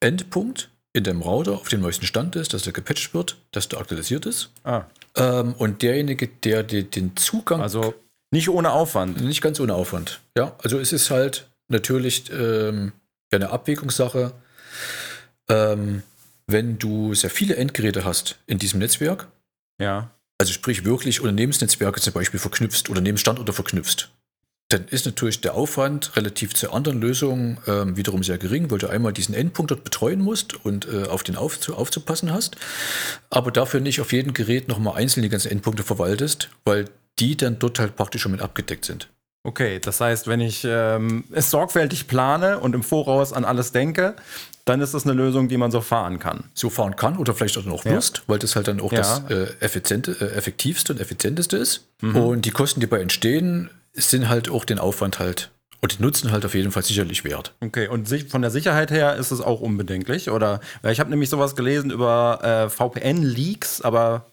Endpunkt 0.00 0.70
in 0.92 1.02
deinem 1.02 1.22
Router 1.22 1.52
auf 1.52 1.68
dem 1.68 1.80
neuesten 1.80 2.06
Stand 2.06 2.36
ist, 2.36 2.54
dass 2.54 2.62
der 2.62 2.72
gepatcht 2.72 3.14
wird, 3.14 3.36
dass 3.50 3.68
der 3.68 3.80
aktualisiert 3.80 4.26
ist. 4.26 4.50
Ah, 4.62 4.84
Ähm, 5.16 5.54
und 5.54 5.82
derjenige, 5.82 6.28
der 6.28 6.62
dir 6.62 6.84
den 6.84 7.16
Zugang 7.16 7.60
also 7.60 7.94
nicht 8.30 8.48
ohne 8.48 8.70
Aufwand. 8.70 9.20
nicht 9.20 9.40
ganz 9.42 9.58
ohne 9.60 9.74
Aufwand. 9.74 10.20
Ja, 10.36 10.54
also 10.58 10.78
es 10.78 10.92
ist 10.92 11.10
halt 11.10 11.48
natürlich 11.68 12.30
ähm, 12.32 12.92
ja, 13.32 13.38
eine 13.38 13.50
Abwägungssache. 13.50 14.32
Ähm, 15.48 16.02
wenn 16.46 16.78
du 16.78 17.14
sehr 17.14 17.30
viele 17.30 17.56
Endgeräte 17.56 18.04
hast 18.04 18.38
in 18.46 18.58
diesem 18.58 18.80
Netzwerk, 18.80 19.28
Ja. 19.80 20.10
also 20.38 20.52
sprich 20.52 20.84
wirklich 20.84 21.20
Unternehmensnetzwerke 21.20 22.00
zum 22.00 22.12
Beispiel 22.12 22.40
verknüpfst, 22.40 22.88
Unternehmensstandorte 22.88 23.52
verknüpfst, 23.52 24.10
dann 24.68 24.88
ist 24.88 25.06
natürlich 25.06 25.40
der 25.40 25.54
Aufwand 25.54 26.16
relativ 26.16 26.54
zu 26.54 26.72
anderen 26.72 27.00
Lösungen 27.00 27.58
ähm, 27.66 27.96
wiederum 27.96 28.22
sehr 28.22 28.38
gering, 28.38 28.70
weil 28.70 28.78
du 28.78 28.88
einmal 28.88 29.12
diesen 29.12 29.34
Endpunkt 29.34 29.70
dort 29.70 29.84
betreuen 29.84 30.20
musst 30.20 30.64
und 30.64 30.88
äh, 30.88 31.04
auf 31.04 31.22
den 31.22 31.36
auf, 31.36 31.60
zu, 31.60 31.76
aufzupassen 31.76 32.32
hast, 32.32 32.56
aber 33.30 33.50
dafür 33.50 33.80
nicht 33.80 34.00
auf 34.00 34.12
jedem 34.12 34.32
Gerät 34.32 34.68
nochmal 34.68 34.96
einzeln 34.96 35.22
die 35.22 35.28
ganzen 35.28 35.50
Endpunkte 35.50 35.82
verwaltest, 35.82 36.50
weil 36.64 36.86
die 37.18 37.36
dann 37.36 37.58
dort 37.58 37.78
halt 37.78 37.94
praktisch 37.94 38.22
schon 38.22 38.32
mit 38.32 38.40
abgedeckt 38.40 38.84
sind. 38.84 39.08
Okay, 39.46 39.78
das 39.78 40.00
heißt, 40.00 40.26
wenn 40.26 40.40
ich 40.40 40.64
ähm, 40.66 41.24
es 41.30 41.50
sorgfältig 41.50 42.08
plane 42.08 42.58
und 42.58 42.74
im 42.74 42.82
Voraus 42.82 43.32
an 43.34 43.44
alles 43.44 43.72
denke, 43.72 44.16
dann 44.64 44.80
ist 44.80 44.94
das 44.94 45.04
eine 45.04 45.12
Lösung, 45.12 45.48
die 45.48 45.58
man 45.58 45.70
so 45.70 45.82
fahren 45.82 46.18
kann. 46.18 46.44
so 46.54 46.70
fahren 46.70 46.96
kann 46.96 47.18
oder 47.18 47.34
vielleicht 47.34 47.58
auch 47.58 47.64
noch 47.66 47.84
Ja. 47.84 47.92
wirst, 47.92 48.22
weil 48.26 48.38
das 48.38 48.56
halt 48.56 48.68
dann 48.68 48.80
auch 48.80 48.90
Ja. 48.92 48.98
das 48.98 49.22
äh, 49.30 49.46
effiziente, 49.60 50.12
äh, 50.18 50.34
effektivste 50.36 50.94
und 50.94 51.00
effizienteste 51.00 51.58
ist. 51.58 51.86
Und 52.00 52.46
die 52.46 52.50
Kosten, 52.50 52.80
die 52.80 52.86
dabei 52.88 53.02
entstehen, 53.02 53.68
sind 53.92 54.28
halt 54.30 54.48
auch 54.48 54.64
den 54.64 54.78
Aufwand 54.78 55.18
halt 55.18 55.50
Und 55.82 55.98
die 55.98 56.02
nutzen 56.02 56.32
halt 56.32 56.46
auf 56.46 56.54
jeden 56.54 56.72
Fall 56.72 56.82
sicherlich 56.82 57.24
wert. 57.24 57.52
Okay, 57.60 57.88
und 57.88 58.08
sich, 58.08 58.28
von 58.30 58.40
der 58.40 58.50
Sicherheit 58.50 58.90
her 58.90 59.16
ist 59.16 59.30
es 59.30 59.42
auch 59.42 59.60
unbedenklich, 59.60 60.30
oder? 60.30 60.60
Weil 60.80 60.92
ich 60.94 61.00
habe 61.00 61.10
nämlich 61.10 61.28
sowas 61.28 61.54
gelesen 61.54 61.90
über 61.90 62.38
äh, 62.42 62.70
VPN-Leaks, 62.70 63.82
aber 63.82 64.24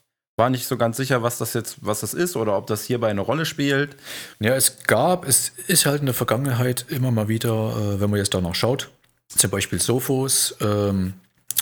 war 0.41 0.49
nicht 0.49 0.65
so 0.65 0.75
ganz 0.75 0.97
sicher, 0.97 1.21
was 1.21 1.37
das 1.37 1.53
jetzt, 1.53 1.77
was 1.81 1.99
das 1.99 2.15
ist 2.15 2.35
oder 2.35 2.57
ob 2.57 2.65
das 2.65 2.83
hierbei 2.83 3.09
eine 3.09 3.21
Rolle 3.21 3.45
spielt. 3.45 3.95
Ja, 4.39 4.55
es 4.55 4.79
gab, 4.87 5.27
es 5.27 5.49
ist 5.67 5.85
halt 5.85 5.99
in 5.99 6.07
der 6.07 6.15
Vergangenheit 6.15 6.85
immer 6.89 7.11
mal 7.11 7.27
wieder, 7.27 7.75
äh, 7.77 8.01
wenn 8.01 8.09
man 8.09 8.17
jetzt 8.17 8.33
danach 8.33 8.55
schaut, 8.55 8.89
zum 9.27 9.51
Beispiel 9.51 9.79
Sophos, 9.79 10.55
ähm, 10.59 11.13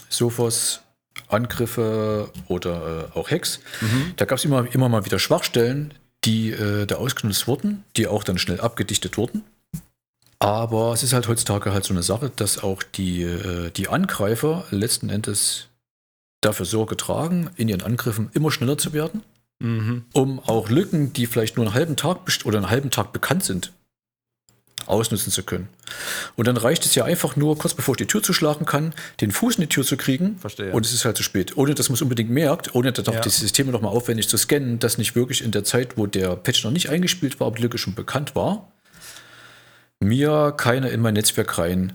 Sophos 0.08 0.80
Angriffe 1.28 2.32
oder 2.48 3.10
äh, 3.14 3.18
auch 3.18 3.30
Hacks. 3.30 3.60
Da 4.16 4.24
gab 4.24 4.38
es 4.38 4.46
immer, 4.46 4.66
immer 4.74 4.88
mal 4.88 5.04
wieder 5.04 5.20
Schwachstellen, 5.20 5.94
die 6.24 6.52
äh, 6.52 6.86
da 6.86 6.96
ausgenutzt 6.96 7.48
wurden, 7.48 7.84
die 7.98 8.08
auch 8.08 8.24
dann 8.24 8.38
schnell 8.38 8.62
abgedichtet 8.62 9.18
wurden. 9.18 9.44
Aber 10.40 10.94
es 10.94 11.04
ist 11.04 11.12
halt 11.12 11.28
heutzutage 11.28 11.74
halt 11.74 11.84
so 11.84 11.94
eine 11.94 12.02
Sache, 12.02 12.32
dass 12.34 12.64
auch 12.64 12.82
die, 12.82 13.24
äh, 13.24 13.72
die 13.72 13.90
Angreifer 13.90 14.64
letzten 14.72 15.10
Endes 15.10 15.69
dafür 16.42 16.66
Sorge 16.66 16.96
tragen, 16.98 17.50
in 17.56 17.68
ihren 17.70 17.82
Angriffen 17.82 18.30
immer 18.34 18.52
schneller 18.52 18.78
zu 18.78 18.94
werden, 18.94 19.24
um 20.14 20.40
auch 20.40 20.70
Lücken, 20.70 21.12
die 21.12 21.26
vielleicht 21.26 21.58
nur 21.58 21.66
einen 21.66 21.76
halben 21.76 21.96
Tag 21.98 22.20
oder 22.46 22.58
einen 22.58 22.70
halben 22.70 22.92
Tag 22.92 23.12
bekannt 23.12 23.44
sind, 23.44 23.74
ausnutzen 24.86 25.32
zu 25.34 25.44
können. 25.44 25.68
Und 26.38 26.48
dann 26.48 26.56
reicht 26.56 26.86
es 26.86 26.96
ja 26.96 27.04
einfach 27.04 27.36
nur, 27.36 27.58
kurz 27.58 27.74
bevor 27.74 27.94
ich 27.94 27.98
die 27.98 28.08
Tür 28.08 28.24
zuschlagen 28.24 28.66
kann, 28.66 28.94
den 29.20 29.32
Fuß 29.32 29.56
in 29.56 29.62
die 29.62 29.68
Tür 29.68 29.84
zu 29.84 29.98
kriegen. 29.98 30.38
Verstehe. 30.40 30.72
Und 30.72 30.86
es 30.86 30.94
ist 30.94 31.04
halt 31.04 31.18
zu 31.18 31.24
spät. 31.24 31.58
Ohne 31.58 31.76
dass 31.76 31.90
man 31.90 31.96
es 31.96 32.02
unbedingt 32.02 32.30
merkt, 32.30 32.74
ohne 32.74 32.94
dann 32.94 33.06
auch 33.08 33.14
Ja. 33.16 33.20
die 33.20 33.30
Systeme 33.30 33.72
nochmal 33.74 33.92
aufwendig 33.92 34.30
zu 34.30 34.38
scannen, 34.38 34.80
dass 34.80 34.98
nicht 34.98 35.16
wirklich 35.16 35.44
in 35.44 35.52
der 35.52 35.66
Zeit, 35.66 35.98
wo 35.98 36.08
der 36.08 36.38
Patch 36.38 36.64
noch 36.64 36.72
nicht 36.72 36.90
eingespielt 36.90 37.40
war, 37.42 37.48
aber 37.48 37.58
die 37.58 37.64
Lücke 37.64 37.78
schon 37.78 37.96
bekannt 37.96 38.36
war, 38.36 38.72
mir 40.00 40.54
keiner 40.56 40.90
in 40.90 41.02
mein 41.02 41.16
Netzwerk 41.16 41.58
rein, 41.58 41.94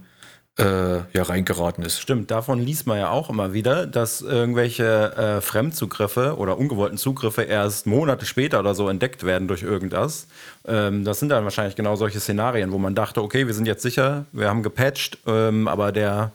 äh, 0.58 0.96
ja, 1.12 1.22
reingeraten 1.22 1.84
ist. 1.84 2.00
Stimmt, 2.00 2.30
davon 2.30 2.60
liest 2.60 2.86
man 2.86 2.98
ja 2.98 3.10
auch 3.10 3.28
immer 3.28 3.52
wieder, 3.52 3.86
dass 3.86 4.20
irgendwelche 4.20 5.16
äh, 5.16 5.40
Fremdzugriffe 5.40 6.36
oder 6.36 6.58
ungewollten 6.58 6.96
Zugriffe 6.96 7.42
erst 7.42 7.86
Monate 7.86 8.24
später 8.24 8.60
oder 8.60 8.74
so 8.74 8.88
entdeckt 8.88 9.24
werden 9.24 9.48
durch 9.48 9.62
irgendwas. 9.62 10.28
Ähm, 10.66 11.04
das 11.04 11.18
sind 11.18 11.30
dann 11.30 11.44
wahrscheinlich 11.44 11.74
genau 11.74 11.96
solche 11.96 12.20
Szenarien, 12.20 12.70
wo 12.70 12.78
man 12.78 12.94
dachte, 12.94 13.22
okay, 13.22 13.46
wir 13.46 13.54
sind 13.54 13.66
jetzt 13.66 13.82
sicher, 13.82 14.26
wir 14.32 14.48
haben 14.48 14.62
gepatcht, 14.62 15.18
ähm, 15.26 15.66
aber 15.66 15.90
der, 15.90 16.30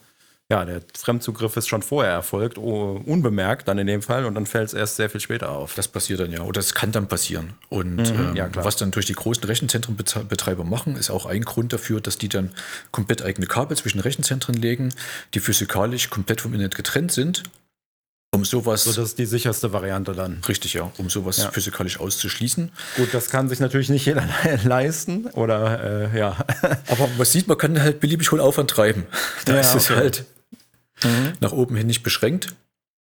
ja, 0.52 0.66
der 0.66 0.82
Fremdzugriff 0.98 1.56
ist 1.58 1.68
schon 1.68 1.84
vorher 1.84 2.12
erfolgt, 2.12 2.58
oh, 2.58 3.00
unbemerkt 3.06 3.68
dann 3.68 3.78
in 3.78 3.86
dem 3.86 4.02
Fall 4.02 4.26
und 4.26 4.34
dann 4.34 4.48
fällt 4.48 4.70
es 4.70 4.74
erst 4.74 4.96
sehr 4.96 5.08
viel 5.10 5.22
später 5.22 5.52
auf. 5.52 5.76
Das 5.76 5.88
passiert 5.88 6.20
dann 6.22 6.32
ja, 6.32 6.42
oder 6.42 6.60
es 6.60 6.74
kann 6.74 6.92
dann 6.92 7.08
passieren. 7.08 7.54
Und 7.70 8.00
ähm, 8.10 8.32
Mhm. 8.32 8.36
ja, 8.36 8.48
klar. 8.50 8.66
was 8.66 8.76
dann 8.76 8.90
durch 8.90 9.06
die 9.06 9.14
großen 9.14 9.44
Rechenzentrenbetreiber 9.44 10.64
machen, 10.64 10.96
ist 10.96 11.12
auch 11.12 11.26
ein 11.28 11.44
Grund 11.44 11.72
dafür, 11.72 12.02
dass 12.02 12.18
die 12.18 12.30
dann 12.30 12.52
komplett 12.92 13.22
eigene 13.22 13.46
Kabel 13.48 13.78
zwischen 13.78 14.00
Rechenzentren 14.00 14.56
legen, 14.56 14.94
die 15.36 15.40
physikalisch 15.40 16.10
komplett 16.10 16.42
vom 16.42 16.54
Internet 16.54 16.76
getrennt 16.76 17.12
sind, 17.12 17.44
um 18.32 18.46
sowas, 18.46 18.84
So, 18.86 18.92
das 18.94 19.10
ist 19.10 19.18
die 19.20 19.26
sicherste 19.28 19.72
Variante 19.74 20.14
dann. 20.14 20.42
richtig 20.48 20.74
ja, 20.74 20.92
um 20.98 21.10
sowas 21.12 21.38
Ja. 21.38 21.52
physikalisch 21.52 22.00
auszuschließen. 22.00 22.72
Gut, 22.96 23.10
das 23.14 23.30
kann 23.30 23.50
sich 23.50 23.60
natürlich 23.60 23.90
nicht 23.90 24.06
jeder 24.06 24.24
leisten 24.64 25.28
oder 25.28 26.12
äh, 26.14 26.18
ja. 26.18 26.38
Aber 26.88 27.08
man 27.18 27.26
sieht, 27.26 27.48
man 27.48 27.58
kann 27.58 27.80
halt 27.82 28.00
beliebig 28.00 28.32
hohen 28.32 28.40
Aufwand 28.40 28.70
treiben. 28.72 29.06
Da 29.46 29.54
Ja, 29.54 29.60
ist 29.62 29.76
es 29.76 29.90
okay. 29.92 30.12
Mhm. 31.04 31.34
nach 31.40 31.52
oben 31.52 31.76
hin 31.76 31.88
nicht 31.88 32.04
beschränkt, 32.04 32.56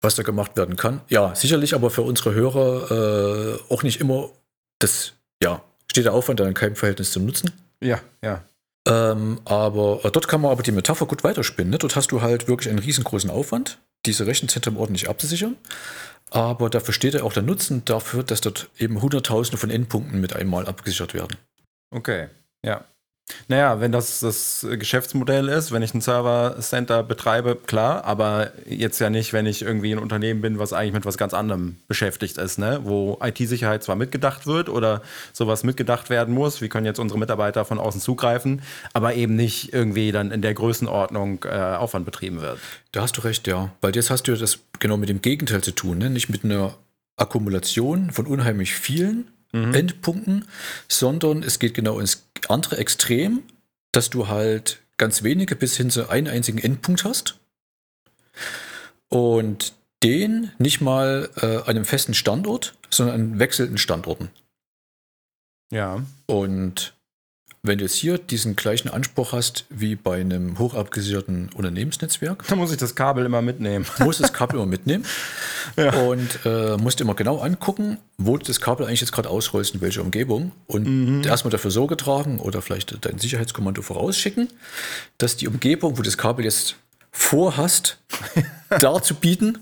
was 0.01 0.15
da 0.15 0.23
gemacht 0.23 0.57
werden 0.57 0.77
kann. 0.77 1.01
Ja, 1.09 1.35
sicherlich, 1.35 1.75
aber 1.75 1.91
für 1.91 2.03
unsere 2.03 2.35
Hörer 2.35 3.59
äh, 3.71 3.73
auch 3.73 3.83
nicht 3.83 4.01
immer 4.01 4.31
das, 4.79 5.13
ja, 5.43 5.63
steht 5.91 6.05
der 6.05 6.13
Aufwand 6.13 6.41
dann 6.41 6.49
in 6.49 6.55
keinem 6.55 6.77
Verhältnis 6.77 7.13
zum 7.13 7.25
Nutzen. 7.25 7.53
Ja, 7.81 8.01
ja. 8.23 8.45
Ähm, 8.87 9.41
aber 9.45 10.01
äh, 10.05 10.11
dort 10.11 10.29
kann 10.29 10.41
man 10.41 10.53
aber 10.53 10.63
die 10.63 10.73
Metapher 10.73 11.07
gut 11.07 11.25
weiterspinnen. 11.25 11.71
Ne? 11.71 11.79
Dort 11.79 11.97
hast 11.97 12.13
du 12.13 12.23
halt 12.23 12.47
wirklich 12.47 12.71
einen 12.71 12.79
riesengroßen 12.79 13.31
Aufwand, 13.31 13.79
diese 14.07 14.27
Rechenzentren 14.27 14.77
ordentlich 14.77 15.09
abzusichern. 15.09 15.57
Aber 16.31 16.71
dafür 16.71 16.95
steht 16.95 17.15
ja 17.15 17.23
auch 17.23 17.33
der 17.33 17.43
Nutzen 17.43 17.85
dafür, 17.85 18.23
dass 18.23 18.41
dort 18.41 18.69
eben 18.79 19.01
Hunderttausende 19.01 19.59
von 19.59 19.71
Endpunkten 19.71 20.21
mit 20.21 20.35
einmal 20.35 20.67
abgesichert 20.67 21.15
werden. 21.15 21.37
Okay, 21.91 22.29
ja. 22.65 22.85
Naja, 23.49 23.81
wenn 23.81 23.91
das 23.91 24.21
das 24.21 24.65
Geschäftsmodell 24.71 25.49
ist, 25.49 25.73
wenn 25.73 25.83
ich 25.83 25.93
ein 25.95 26.01
Server-Center 26.01 27.03
betreibe, 27.03 27.57
klar, 27.57 28.05
aber 28.05 28.53
jetzt 28.67 29.01
ja 29.01 29.11
nicht, 29.11 29.33
wenn 29.33 29.47
ich 29.47 29.63
irgendwie 29.63 29.93
ein 29.93 29.99
Unternehmen 29.99 30.41
bin, 30.41 30.61
was 30.61 30.73
eigentlich 30.73 30.93
mit 30.93 31.07
was 31.07 31.19
ganz 31.19 31.35
anderem 31.35 31.77
beschäftigt 31.89 32.39
ist, 32.39 32.59
ne? 32.59 32.81
wo 32.85 33.19
IT-Sicherheit 33.21 33.83
zwar 33.83 33.97
mitgedacht 33.97 34.47
wird 34.47 34.69
oder 34.69 35.03
sowas 35.33 35.65
mitgedacht 35.65 36.09
werden 36.09 36.35
muss, 36.35 36.61
wie 36.61 36.69
können 36.69 36.87
jetzt 36.87 37.01
unsere 37.01 37.19
Mitarbeiter 37.19 37.65
von 37.65 37.81
außen 37.81 38.01
zugreifen, 38.01 38.63
aber 38.93 39.15
eben 39.15 39.35
nicht 39.35 39.73
irgendwie 39.73 40.13
dann 40.13 40.31
in 40.31 40.41
der 40.41 40.55
Größenordnung 40.55 41.45
äh, 41.45 41.77
Aufwand 41.77 42.05
betrieben 42.05 42.41
wird. 42.41 42.61
Da 42.93 43.03
hast 43.03 43.17
du 43.17 43.23
recht, 43.23 43.49
ja. 43.49 43.73
Weil 43.81 43.95
jetzt 43.97 44.11
hast 44.11 44.29
du 44.29 44.37
das 44.37 44.61
genau 44.79 44.97
mit 44.97 45.09
dem 45.09 45.21
Gegenteil 45.21 45.63
zu 45.63 45.73
tun, 45.73 45.99
ne? 45.99 46.11
nicht 46.11 46.29
mit 46.29 46.45
einer 46.45 46.75
Akkumulation 47.17 48.13
von 48.13 48.27
unheimlich 48.27 48.75
vielen 48.75 49.31
Endpunkten, 49.53 50.45
sondern 50.89 51.43
es 51.43 51.59
geht 51.59 51.73
genau 51.73 51.99
ins 51.99 52.26
andere 52.51 52.79
Extrem, 52.79 53.43
dass 53.93 54.11
du 54.11 54.29
halt 54.29 54.81
ganz 54.97 55.23
wenige 55.23 55.57
bis 55.57 55.77
hin 55.77 55.91
zu 55.91 56.09
einen 56.09 56.29
einzigen 56.29 56.59
Endpunkt 56.59 57.05
hast 57.05 57.39
und 59.09 59.75
den 60.03 60.53
nicht 60.59 60.81
mal 60.81 61.31
äh, 61.37 61.57
an 61.59 61.65
einem 61.65 61.85
festen 61.85 62.15
Standort, 62.15 62.75
sondern 62.91 63.15
an 63.15 63.39
wechselnden 63.39 63.79
Standorten. 63.79 64.31
Ja. 65.71 66.03
Und 66.27 66.95
wenn 67.67 67.79
du 67.79 67.85
jetzt 67.85 67.95
hier 67.95 68.19
diesen 68.19 68.57
gleichen 68.57 68.89
Anspruch 68.89 69.33
hast 69.33 69.65
wie 69.71 69.97
bei 69.97 70.21
einem 70.21 70.59
hochabgesicherten 70.59 71.51
Unternehmensnetzwerk, 71.55 72.45
Da 72.49 72.57
muss 72.57 72.71
ich 72.71 72.79
das 72.79 72.95
Kabel 72.95 73.25
immer 73.27 73.43
mitnehmen. 73.43 73.87
musst 74.01 74.21
das 74.21 74.33
Kabel 74.33 74.57
immer 74.57 74.67
mitnehmen 74.67 75.05
und 75.77 76.39
äh, 76.45 76.77
musst 76.77 77.01
immer 77.01 77.15
genau 77.15 77.39
angucken, 77.39 77.99
wo 78.19 78.37
du 78.37 78.45
das 78.45 78.61
Kabel 78.61 78.87
eigentlich 78.87 79.01
jetzt 79.01 79.13
gerade 79.13 79.29
ausrollst, 79.29 79.75
in 79.75 79.81
welcher 79.81 80.03
Umgebung 80.03 80.53
und 80.67 81.25
erstmal 81.25 81.51
dafür 81.51 81.71
Sorge 81.71 81.97
tragen 81.97 82.39
oder 82.39 82.63
vielleicht 82.63 83.05
dein 83.05 83.19
Sicherheitskommando 83.19 83.83
vorausschicken, 83.83 84.49
dass 85.19 85.37
die 85.37 85.49
Umgebung, 85.49 85.93
wo 85.93 85.97
du 85.97 86.03
das 86.05 86.19
Kabel 86.19 86.45
jetzt 86.45 86.77
vorhast, 87.13 87.99
darzubieten, 88.81 89.59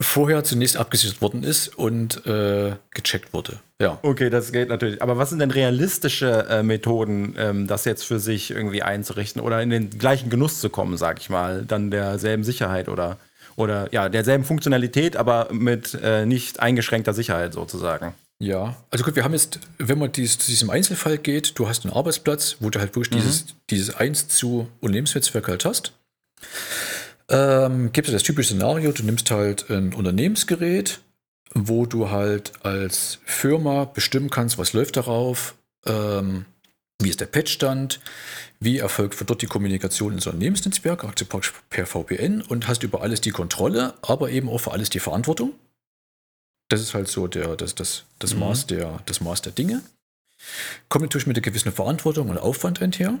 vorher 0.00 0.44
zunächst 0.44 0.76
abgesichert 0.76 1.20
worden 1.22 1.42
ist 1.42 1.68
und 1.76 2.26
äh, 2.26 2.72
gecheckt 2.90 3.32
wurde. 3.32 3.58
Ja. 3.80 3.98
Okay, 4.02 4.30
das 4.30 4.52
geht 4.52 4.68
natürlich. 4.68 5.02
Aber 5.02 5.18
was 5.18 5.30
sind 5.30 5.38
denn 5.40 5.50
realistische 5.50 6.46
äh, 6.48 6.62
Methoden, 6.62 7.34
ähm, 7.38 7.66
das 7.66 7.84
jetzt 7.84 8.04
für 8.04 8.18
sich 8.18 8.50
irgendwie 8.50 8.82
einzurichten 8.82 9.40
oder 9.40 9.62
in 9.62 9.70
den 9.70 9.90
gleichen 9.90 10.30
Genuss 10.30 10.60
zu 10.60 10.70
kommen, 10.70 10.96
sag 10.96 11.20
ich 11.20 11.30
mal, 11.30 11.64
dann 11.64 11.90
derselben 11.90 12.44
Sicherheit 12.44 12.88
oder, 12.88 13.18
oder 13.56 13.92
ja, 13.92 14.08
derselben 14.08 14.44
Funktionalität, 14.44 15.16
aber 15.16 15.48
mit 15.52 15.98
äh, 16.02 16.26
nicht 16.26 16.60
eingeschränkter 16.60 17.14
Sicherheit 17.14 17.52
sozusagen? 17.54 18.14
Ja, 18.40 18.76
also 18.90 19.04
gut, 19.04 19.16
wir 19.16 19.24
haben 19.24 19.32
jetzt, 19.32 19.60
wenn 19.78 19.98
man 19.98 20.12
dies, 20.12 20.38
zu 20.38 20.50
diesem 20.50 20.68
Einzelfall 20.70 21.18
geht, 21.18 21.58
du 21.58 21.68
hast 21.68 21.84
einen 21.84 21.94
Arbeitsplatz, 21.94 22.56
wo 22.60 22.68
du 22.68 22.80
halt 22.80 22.94
wirklich 22.96 23.10
dieses, 23.10 23.46
dieses 23.70 23.94
1 23.94 24.28
zu 24.28 24.68
Unternehmensnetzwerk 24.80 25.48
halt 25.48 25.64
hast. 25.64 25.92
Ähm, 27.28 27.92
gibt 27.92 28.08
es 28.08 28.12
das 28.12 28.22
typische 28.22 28.54
Szenario, 28.54 28.92
du 28.92 29.02
nimmst 29.02 29.30
halt 29.30 29.70
ein 29.70 29.94
Unternehmensgerät, 29.94 31.00
wo 31.54 31.86
du 31.86 32.10
halt 32.10 32.52
als 32.62 33.18
Firma 33.24 33.84
bestimmen 33.84 34.30
kannst, 34.30 34.58
was 34.58 34.72
läuft 34.72 34.96
darauf, 34.96 35.54
ähm, 35.86 36.44
wie 37.00 37.08
ist 37.08 37.20
der 37.20 37.26
Patchstand, 37.26 38.00
wie 38.60 38.78
erfolgt 38.78 39.14
für 39.14 39.24
dort 39.24 39.42
die 39.42 39.46
Kommunikation 39.46 40.12
ins 40.12 40.26
Unternehmensnetzwerk, 40.26 41.04
also 41.04 41.24
praktisch 41.24 41.52
per 41.70 41.86
VPN 41.86 42.42
und 42.42 42.68
hast 42.68 42.82
über 42.82 43.02
alles 43.02 43.20
die 43.20 43.30
Kontrolle, 43.30 43.94
aber 44.02 44.30
eben 44.30 44.48
auch 44.48 44.58
für 44.58 44.72
alles 44.72 44.90
die 44.90 45.00
Verantwortung. 45.00 45.52
Das 46.68 46.80
ist 46.80 46.94
halt 46.94 47.08
so 47.08 47.26
der, 47.26 47.56
das, 47.56 47.74
das, 47.74 48.04
das, 48.18 48.34
Maß, 48.34 48.66
der, 48.66 49.00
das 49.06 49.20
Maß 49.20 49.42
der 49.42 49.52
Dinge. 49.52 49.82
Kommt 50.88 51.02
natürlich 51.04 51.26
mit 51.26 51.36
einer 51.36 51.42
gewissen 51.42 51.72
Verantwortung 51.72 52.28
und 52.30 52.38
Aufwand 52.38 52.80
einher. 52.80 53.18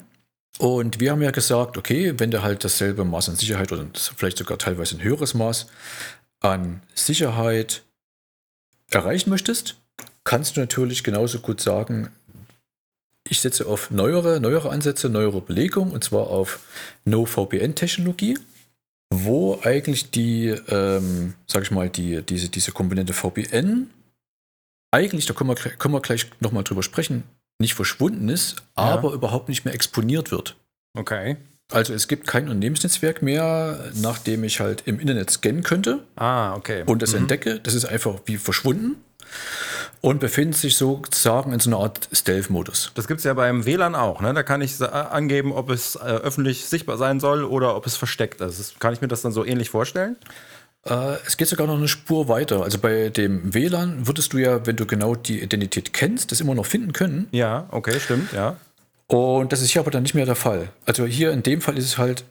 Und 0.58 1.00
wir 1.00 1.10
haben 1.10 1.22
ja 1.22 1.32
gesagt, 1.32 1.76
okay, 1.76 2.14
wenn 2.18 2.30
du 2.30 2.42
halt 2.42 2.64
dasselbe 2.64 3.04
Maß 3.04 3.28
an 3.28 3.36
Sicherheit 3.36 3.72
oder 3.72 3.86
vielleicht 4.16 4.38
sogar 4.38 4.58
teilweise 4.58 4.96
ein 4.96 5.02
höheres 5.02 5.34
Maß 5.34 5.66
an 6.40 6.82
Sicherheit 6.94 7.82
erreichen 8.90 9.30
möchtest, 9.30 9.76
kannst 10.22 10.56
du 10.56 10.60
natürlich 10.60 11.02
genauso 11.02 11.40
gut 11.40 11.60
sagen, 11.60 12.10
ich 13.28 13.40
setze 13.40 13.66
auf 13.66 13.90
neuere, 13.90 14.38
neuere 14.38 14.70
Ansätze, 14.70 15.08
neuere 15.08 15.40
Belegung, 15.40 15.92
und 15.92 16.04
zwar 16.04 16.28
auf 16.28 16.60
No-VPN-Technologie, 17.04 18.38
wo 19.10 19.60
eigentlich 19.62 20.10
die, 20.10 20.48
ähm, 20.68 21.34
sag 21.46 21.62
ich 21.62 21.70
mal, 21.70 21.88
die, 21.88 22.22
diese, 22.22 22.48
diese 22.48 22.72
Komponente 22.72 23.12
VPN 23.12 23.90
eigentlich, 24.90 25.26
da 25.26 25.34
können 25.34 25.50
wir, 25.50 25.56
können 25.56 25.94
wir 25.94 26.00
gleich 26.00 26.26
nochmal 26.40 26.64
drüber 26.64 26.82
sprechen, 26.82 27.24
nicht 27.60 27.74
verschwunden 27.74 28.28
ist, 28.28 28.56
aber 28.74 29.12
überhaupt 29.12 29.48
nicht 29.48 29.64
mehr 29.64 29.74
exponiert 29.74 30.30
wird. 30.30 30.56
Okay. 30.96 31.36
Also 31.72 31.94
es 31.94 32.08
gibt 32.08 32.26
kein 32.26 32.44
Unternehmensnetzwerk 32.44 33.22
mehr, 33.22 33.90
nach 33.94 34.18
dem 34.18 34.44
ich 34.44 34.60
halt 34.60 34.82
im 34.86 35.00
Internet 35.00 35.30
scannen 35.30 35.62
könnte 35.62 36.00
Ah, 36.16 36.54
okay. 36.54 36.82
und 36.86 37.00
das 37.02 37.14
entdecke. 37.14 37.58
Das 37.60 37.74
ist 37.74 37.86
einfach 37.86 38.16
wie 38.26 38.36
verschwunden. 38.36 38.96
und 40.02 40.20
befindet 40.20 40.56
sich 40.58 40.76
sozusagen 40.76 41.52
in 41.54 41.60
so 41.60 41.70
einer 41.70 41.78
Art 41.78 42.08
Stealth-Modus. 42.12 42.92
Das 42.94 43.08
gibt 43.08 43.18
es 43.18 43.24
ja 43.24 43.32
beim 43.32 43.64
WLAN 43.64 43.94
auch. 43.94 44.20
Ne? 44.20 44.34
Da 44.34 44.42
kann 44.42 44.60
ich 44.60 44.76
sa- 44.76 44.86
angeben, 45.08 45.50
ob 45.52 45.70
es 45.70 45.96
äh, 45.96 46.00
öffentlich 46.00 46.66
sichtbar 46.66 46.98
sein 46.98 47.18
soll 47.20 47.42
oder 47.44 47.74
ob 47.74 47.86
es 47.86 47.96
versteckt 47.96 48.42
ist. 48.42 48.78
Kann 48.80 48.92
ich 48.92 49.00
mir 49.00 49.08
das 49.08 49.22
dann 49.22 49.32
so 49.32 49.44
ähnlich 49.46 49.70
vorstellen? 49.70 50.16
Äh, 50.86 51.16
es 51.26 51.36
geht 51.36 51.48
sogar 51.48 51.66
noch 51.66 51.76
eine 51.76 51.88
Spur 51.88 52.28
weiter. 52.28 52.62
Also 52.62 52.78
bei 52.78 53.08
dem 53.08 53.54
WLAN 53.54 54.06
würdest 54.06 54.32
du 54.32 54.38
ja, 54.38 54.66
wenn 54.66 54.76
du 54.76 54.86
genau 54.86 55.14
die 55.14 55.40
Identität 55.40 55.92
kennst, 55.92 56.32
das 56.32 56.40
immer 56.40 56.54
noch 56.54 56.66
finden 56.66 56.92
können. 56.92 57.28
Ja, 57.32 57.66
okay, 57.70 57.98
stimmt, 58.00 58.32
ja. 58.32 58.56
Und 59.06 59.52
das 59.52 59.60
ist 59.60 59.70
hier 59.70 59.80
aber 59.80 59.90
dann 59.90 60.02
nicht 60.02 60.14
mehr 60.14 60.26
der 60.26 60.36
Fall. 60.36 60.68
Also 60.86 61.04
hier 61.04 61.30
in 61.32 61.42
dem 61.42 61.60
Fall 61.60 61.76
ist 61.78 61.84
es 61.84 61.98
halt 61.98 62.24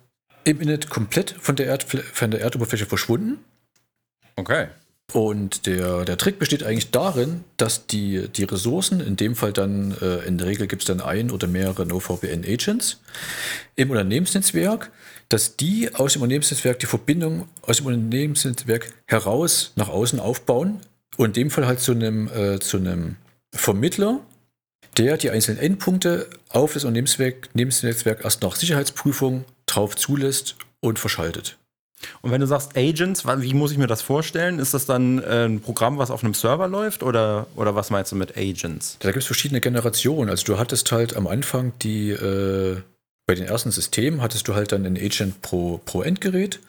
im 0.43 0.59
Internet 0.59 0.89
komplett 0.89 1.35
von 1.39 1.55
der, 1.55 1.67
Erdfl 1.67 1.99
von 1.99 2.31
der 2.31 2.41
Erdoberfläche 2.41 2.85
verschwunden. 2.85 3.39
Okay. 4.35 4.67
Und 5.11 5.67
der, 5.67 6.05
der 6.05 6.17
Trick 6.17 6.39
besteht 6.39 6.63
eigentlich 6.63 6.89
darin, 6.89 7.43
dass 7.57 7.85
die, 7.85 8.29
die 8.29 8.45
Ressourcen, 8.45 8.99
in 8.99 9.15
dem 9.15 9.35
Fall 9.35 9.53
dann, 9.53 9.95
äh, 10.01 10.25
in 10.25 10.37
der 10.37 10.47
Regel 10.47 10.65
gibt 10.65 10.81
es 10.81 10.87
dann 10.87 11.01
ein 11.01 11.29
oder 11.29 11.47
mehrere 11.47 11.85
NoVPN-Agents 11.85 12.99
im 13.75 13.91
Unternehmensnetzwerk, 13.91 14.91
dass 15.33 15.55
die 15.55 15.89
aus 15.95 16.13
dem 16.13 16.21
Unternehmensnetzwerk 16.21 16.77
die 16.77 16.85
Verbindung 16.85 17.47
aus 17.63 17.77
dem 17.77 17.87
Unternehmensnetzwerk 17.87 18.93
heraus 19.07 19.71
nach 19.75 19.89
außen 19.89 20.19
aufbauen 20.19 20.79
und 21.17 21.25
in 21.25 21.33
dem 21.33 21.49
Fall 21.49 21.65
halt 21.65 21.79
zu 21.79 21.93
einem, 21.93 22.27
äh, 22.27 22.59
zu 22.59 22.77
einem 22.77 23.15
Vermittler, 23.51 24.19
der 24.95 25.17
die 25.17 25.31
einzelnen 25.31 25.57
Endpunkte 25.57 26.29
auf 26.49 26.73
das 26.73 26.83
Unternehmensnetzwerk 26.83 28.23
erst 28.23 28.43
nach 28.43 28.55
Sicherheitsprüfung 28.55 29.45
drauf 29.65 29.95
zulässt 29.95 30.55
und 30.81 30.99
verschaltet. 30.99 31.57
Und 32.21 32.29
wenn 32.29 32.41
du 32.41 32.45
sagst 32.45 32.77
Agents, 32.77 33.25
wie 33.25 33.55
muss 33.55 33.71
ich 33.71 33.79
mir 33.79 33.87
das 33.87 34.03
vorstellen? 34.03 34.59
Ist 34.59 34.75
das 34.75 34.85
dann 34.85 35.17
äh, 35.23 35.45
ein 35.45 35.61
Programm, 35.61 35.97
was 35.97 36.11
auf 36.11 36.23
einem 36.23 36.35
Server 36.35 36.67
läuft 36.67 37.01
oder, 37.01 37.47
oder 37.55 37.73
was 37.73 37.89
meinst 37.89 38.11
du 38.11 38.15
mit 38.15 38.37
Agents? 38.37 38.97
Da 38.99 39.09
gibt 39.09 39.21
es 39.21 39.25
verschiedene 39.25 39.61
Generationen. 39.61 40.29
Also 40.29 40.43
du 40.45 40.59
hattest 40.59 40.91
halt 40.91 41.15
am 41.15 41.25
Anfang 41.25 41.73
die, 41.81 42.11
äh, 42.11 42.77
bei 43.25 43.35
den 43.35 43.45
ersten 43.45 43.71
Systemen 43.71 44.21
hattest 44.21 44.47
du 44.47 44.55
halt 44.55 44.71
dann 44.71 44.85
einen 44.85 44.97
Agent 44.97 45.41
pro, 45.41 45.79
pro 45.85 46.01
Endgerät, 46.01 46.59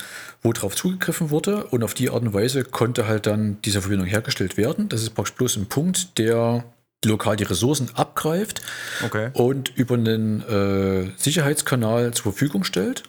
wo 0.42 0.52
drauf 0.52 0.76
zugegriffen 0.76 1.30
wurde 1.30 1.64
und 1.66 1.82
auf 1.82 1.94
die 1.94 2.11
Art 2.11 2.23
und 2.23 2.32
Weise 2.32 2.62
konnte 2.64 3.08
halt 3.08 3.26
dann 3.26 3.61
diese 3.62 3.80
Verbindung 3.80 4.06
hergestellt 4.06 4.56
werden. 4.56 4.88
Das 4.88 5.02
ist 5.02 5.14
praktisch 5.14 5.34
bloß 5.34 5.56
ein 5.56 5.66
Punkt, 5.66 6.16
der 6.18 6.64
lokal 7.04 7.37
die 7.37 7.44
Ressourcen 7.44 7.90
abgreift 7.94 8.62
Okay. 9.04 9.30
und 9.34 9.76
über 9.76 9.94
einen 9.94 10.42
äh, 10.42 11.11
Sicherheitskanal 11.16 12.14
zur 12.14 12.32
Verfügung 12.32 12.64
stellt. 12.64 13.02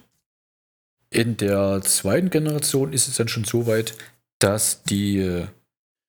In 1.10 1.36
der 1.36 1.80
zweiten 1.82 2.30
Generation 2.30 2.92
ist 2.92 3.06
es 3.08 3.16
dann 3.16 3.28
schon 3.28 3.44
so 3.44 3.66
weit, 3.66 3.94
dass, 4.38 4.82
die, 4.82 5.18
äh, 5.18 5.46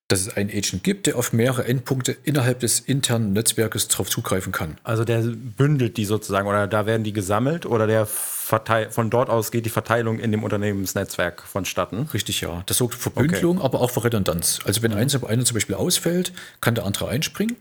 dass 0.08 0.20
es 0.20 0.36
einen 0.36 0.48
Agent 0.48 0.82
gibt, 0.82 1.06
der 1.06 1.16
auf 1.16 1.34
mehrere 1.34 1.66
Endpunkte 1.66 2.16
innerhalb 2.24 2.60
des 2.60 2.80
internen 2.80 3.34
Netzwerkes 3.34 3.88
darauf 3.88 4.08
zugreifen 4.08 4.52
kann. 4.52 4.78
Also 4.82 5.04
der 5.04 5.20
bündelt 5.20 5.98
die 5.98 6.06
sozusagen 6.06 6.48
oder 6.48 6.66
da 6.66 6.86
werden 6.86 7.04
die 7.04 7.12
gesammelt 7.12 7.66
oder 7.66 7.86
der 7.86 8.06
verteil 8.06 8.90
von 8.90 9.10
dort 9.10 9.28
aus 9.28 9.50
geht 9.50 9.66
die 9.66 9.70
Verteilung 9.70 10.18
in 10.18 10.32
dem 10.32 10.42
Unternehmensnetzwerk 10.42 11.42
vonstatten. 11.42 12.08
Richtig, 12.14 12.40
ja. 12.40 12.62
Das 12.64 12.78
sorgt 12.78 12.94
für 12.94 13.10
Bündelung, 13.10 13.60
aber 13.60 13.80
auch 13.80 13.90
für 13.90 14.02
Redundanz. 14.02 14.60
Also 14.64 14.82
wenn 14.82 14.94
eins, 14.94 15.22
einer 15.22 15.44
zum 15.44 15.54
Beispiel 15.54 15.74
ausfällt, 15.74 16.32
kann 16.62 16.74
der 16.74 16.86
andere 16.86 17.08
einspringen. 17.08 17.56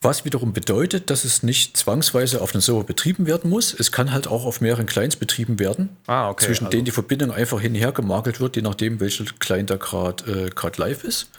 Was 0.00 0.24
wiederum 0.24 0.52
bedeutet, 0.52 1.10
dass 1.10 1.24
es 1.24 1.42
nicht 1.42 1.76
zwangsweise 1.76 2.40
auf 2.40 2.54
einem 2.54 2.60
Server 2.60 2.84
betrieben 2.84 3.26
werden 3.26 3.50
muss. 3.50 3.74
Es 3.74 3.90
kann 3.90 4.12
halt 4.12 4.28
auch 4.28 4.44
auf 4.46 4.60
mehreren 4.60 4.86
Clients 4.86 5.16
betrieben 5.16 5.58
werden. 5.58 5.88
Ah, 6.06 6.30
okay, 6.30 6.46
Zwischen 6.46 6.66
also- 6.66 6.70
denen 6.76 6.84
die 6.84 6.92
Verbindung 6.92 7.32
einfach 7.32 7.60
hin 7.60 7.72
und 7.72 7.78
her 7.80 7.90
gemakelt 7.90 8.38
wird, 8.38 8.54
je 8.54 8.62
nachdem, 8.62 9.00
welcher 9.00 9.24
Client 9.40 9.70
da 9.70 9.76
gerade 9.76 10.46
äh, 10.46 10.50
grad 10.50 10.76
live 10.78 11.02
ist. 11.02 11.30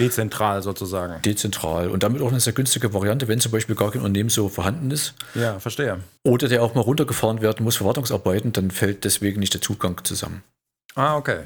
Dezentral 0.00 0.62
sozusagen. 0.62 1.22
Dezentral. 1.22 1.90
Und 1.90 2.02
damit 2.02 2.22
auch 2.22 2.30
eine 2.30 2.40
sehr 2.40 2.52
günstige 2.54 2.92
Variante, 2.92 3.28
wenn 3.28 3.38
zum 3.38 3.52
Beispiel 3.52 3.76
gar 3.76 3.92
kein 3.92 4.00
Unternehmen 4.00 4.30
so 4.30 4.48
vorhanden 4.48 4.90
ist. 4.90 5.14
Ja, 5.36 5.60
verstehe. 5.60 6.00
Oder 6.24 6.48
der 6.48 6.64
auch 6.64 6.74
mal 6.74 6.80
runtergefahren 6.80 7.40
werden 7.40 7.62
muss 7.62 7.76
für 7.76 7.84
Wartungsarbeiten, 7.84 8.52
dann 8.52 8.72
fällt 8.72 9.04
deswegen 9.04 9.38
nicht 9.38 9.54
der 9.54 9.60
Zugang 9.60 10.00
zusammen. 10.02 10.42
Ah, 10.96 11.16
okay. 11.16 11.44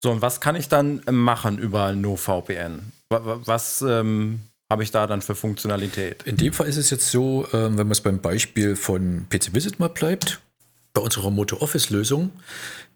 So, 0.00 0.12
und 0.12 0.22
was 0.22 0.40
kann 0.40 0.54
ich 0.54 0.68
dann 0.68 1.02
äh, 1.06 1.12
machen 1.12 1.58
über 1.58 1.92
NoVPN? 1.92 2.92
Wa- 3.10 3.24
wa- 3.24 3.40
Was 3.44 3.82
ähm, 3.82 4.42
habe 4.72 4.82
ich 4.82 4.90
da 4.90 5.06
dann 5.06 5.20
für 5.20 5.34
Funktionalität? 5.34 6.22
In 6.24 6.38
dem 6.38 6.52
Fall 6.52 6.66
ist 6.66 6.78
es 6.78 6.90
jetzt 6.90 7.10
so, 7.10 7.46
ähm, 7.52 7.76
wenn 7.78 7.86
man 7.86 7.90
es 7.90 8.00
beim 8.00 8.20
Beispiel 8.20 8.74
von 8.74 9.26
PC 9.28 9.54
Visit 9.54 9.78
mal 9.78 9.88
bleibt, 9.88 10.40
bei 10.94 11.02
unserer 11.02 11.30
Moto 11.30 11.58
Office 11.58 11.90
Lösung, 11.90 12.30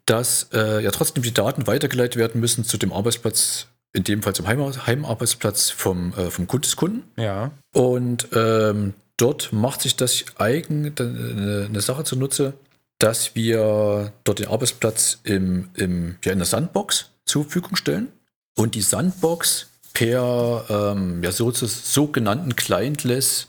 dass 0.06 0.48
äh, 0.54 0.82
ja 0.82 0.90
trotzdem 0.90 1.22
die 1.22 1.34
Daten 1.34 1.66
weitergeleitet 1.66 2.16
werden 2.16 2.40
müssen 2.40 2.64
zu 2.64 2.78
dem 2.78 2.92
Arbeitsplatz, 2.92 3.66
in 3.92 4.04
dem 4.04 4.22
Fall 4.22 4.34
zum 4.34 4.46
Heim 4.46 4.86
Heimarbeitsplatz 4.86 5.68
vom, 5.68 6.14
äh, 6.14 6.30
vom 6.30 6.46
Kunden 6.46 6.62
des 6.62 6.76
Kunden. 6.76 7.02
Ja. 7.20 7.50
Und 7.74 8.28
ähm, 8.32 8.94
dort 9.18 9.52
macht 9.52 9.82
sich 9.82 9.96
das 9.96 10.24
eigen 10.38 10.94
eine, 10.98 11.66
eine 11.68 11.80
Sache 11.82 12.04
zunutze, 12.04 12.54
dass 12.98 13.34
wir 13.34 14.12
dort 14.24 14.38
den 14.38 14.48
Arbeitsplatz 14.48 15.18
im, 15.24 15.68
im, 15.74 16.16
ja, 16.24 16.32
in 16.32 16.38
der 16.38 16.46
Sandbox 16.46 17.10
zur 17.26 17.44
Verfügung 17.44 17.76
stellen 17.76 18.08
und 18.56 18.74
die 18.74 18.80
Sandbox 18.80 19.68
per 19.96 20.66
ähm, 20.68 21.22
ja, 21.22 21.32
so, 21.32 21.50
sogenannten 21.50 22.54
Clientless 22.54 23.48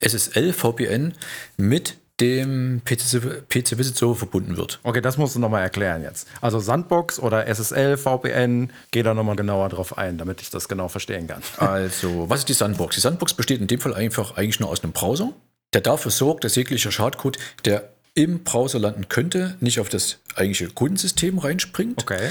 SSL 0.00 0.52
VPN 0.52 1.14
mit 1.56 1.96
dem 2.20 2.82
PC, 2.84 3.46
PC 3.48 4.16
verbunden 4.16 4.56
wird. 4.56 4.80
Okay, 4.82 5.00
das 5.00 5.16
musst 5.16 5.36
du 5.36 5.38
nochmal 5.38 5.62
erklären 5.62 6.02
jetzt. 6.02 6.26
Also 6.40 6.58
Sandbox 6.58 7.20
oder 7.20 7.46
SSL, 7.46 7.96
VPN, 7.98 8.72
geh 8.90 9.04
da 9.04 9.14
nochmal 9.14 9.36
genauer 9.36 9.68
drauf 9.68 9.96
ein, 9.96 10.18
damit 10.18 10.40
ich 10.40 10.50
das 10.50 10.68
genau 10.68 10.88
verstehen 10.88 11.28
kann. 11.28 11.42
Also, 11.58 12.28
was 12.28 12.40
ist 12.40 12.48
die 12.48 12.54
Sandbox? 12.54 12.96
Die 12.96 13.00
Sandbox 13.00 13.34
besteht 13.34 13.60
in 13.60 13.68
dem 13.68 13.78
Fall 13.78 13.94
einfach 13.94 14.36
eigentlich 14.36 14.58
nur 14.58 14.70
aus 14.70 14.82
einem 14.82 14.92
Browser, 14.92 15.34
der 15.72 15.82
dafür 15.82 16.10
sorgt, 16.10 16.42
dass 16.42 16.56
jeglicher 16.56 16.90
Schadcode, 16.90 17.38
der 17.64 17.90
im 18.14 18.42
Browser 18.42 18.80
landen 18.80 19.08
könnte, 19.08 19.56
nicht 19.60 19.78
auf 19.78 19.88
das 19.88 20.18
eigentliche 20.34 20.68
Kundensystem 20.68 21.38
reinspringt, 21.38 22.02
Okay. 22.02 22.30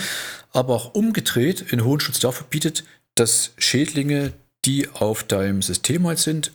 aber 0.52 0.74
auch 0.74 0.94
umgedreht 0.94 1.62
in 1.72 1.86
hohen 1.86 2.02
Schutz 2.02 2.20
dafür 2.20 2.48
bietet, 2.50 2.84
dass 3.16 3.54
Schädlinge, 3.58 4.34
die 4.66 4.90
auf 4.90 5.24
deinem 5.24 5.62
System 5.62 6.06
halt 6.08 6.20
sind, 6.20 6.52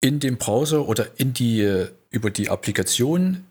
in 0.00 0.20
dem 0.20 0.36
Browser 0.36 0.88
oder 0.88 1.06
in 1.16 1.32
die, 1.32 1.60
äh, 1.60 1.88
über 2.10 2.30
die 2.30 2.50
Applikation 2.50 3.44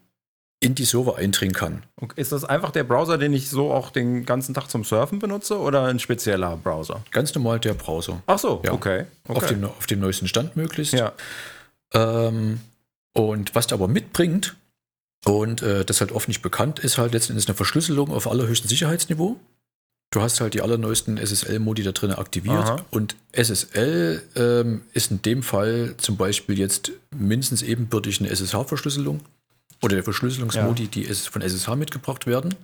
in 0.59 0.73
die 0.73 0.85
Server 0.85 1.17
eindringen 1.17 1.53
kann. 1.53 1.83
okay. 2.01 2.19
Ist 2.19 2.31
das 2.31 2.43
einfach 2.43 2.71
der 2.71 2.83
Browser, 2.83 3.19
den 3.19 3.31
ich 3.33 3.49
so 3.49 3.71
auch 3.71 3.91
den 3.91 4.25
ganzen 4.25 4.55
Tag 4.55 4.69
zum 4.69 4.83
Surfen 4.83 5.19
benutze 5.19 5.59
oder 5.59 5.83
ein 5.83 5.99
spezieller 5.99 6.57
Browser? 6.57 7.03
Ganz 7.11 7.35
normal 7.35 7.59
der 7.59 7.75
Browser. 7.75 8.23
Ach 8.25 8.39
so, 8.39 8.61
Ja. 8.65 8.71
okay. 8.73 9.05
okay. 9.27 9.37
Auf, 9.37 9.47
dem, 9.47 9.63
auf 9.65 9.85
dem 9.85 9.99
neuesten 9.99 10.27
Stand 10.27 10.55
möglichst. 10.55 10.93
ja. 10.93 11.13
Ähm, 11.93 12.59
und 13.13 13.53
was 13.53 13.67
der 13.67 13.75
aber 13.75 13.87
mitbringt, 13.87 14.55
und 15.25 15.61
äh, 15.61 15.83
das 15.83 15.99
halt 15.99 16.11
oft 16.11 16.27
nicht 16.27 16.41
bekannt, 16.41 16.79
ist 16.79 16.97
halt 16.97 17.13
letzten 17.13 17.33
Endes 17.33 17.47
eine 17.47 17.55
Verschlüsselung 17.55 18.11
auf 18.11 18.27
allerhöchstem 18.27 18.69
Sicherheitsniveau. 18.69 19.37
Du 20.11 20.21
hast 20.21 20.39
halt 20.39 20.53
die 20.53 20.61
allerneuesten 20.61 21.17
SSL-Modi 21.17 21.83
da 21.83 21.91
drin 21.91 22.11
aktiviert. 22.11 22.55
Aha. 22.55 22.85
Und 22.91 23.15
SSL 23.33 24.23
ähm, 24.35 24.81
ist 24.93 25.11
in 25.11 25.21
dem 25.21 25.43
Fall 25.43 25.95
zum 25.97 26.15
Beispiel 26.15 26.57
jetzt 26.57 26.91
mindestens 27.15 27.61
ebenbürtig 27.61 28.19
eine 28.21 28.29
SSH-Verschlüsselung 28.29 29.19
oder 29.83 29.95
der 29.95 30.03
Verschlüsselungsmodi, 30.03 30.87
die 30.87 31.05
es- 31.05 31.27
von 31.27 31.41
SSH 31.41 31.75
mitgebracht 31.75 32.25
werden. 32.25 32.55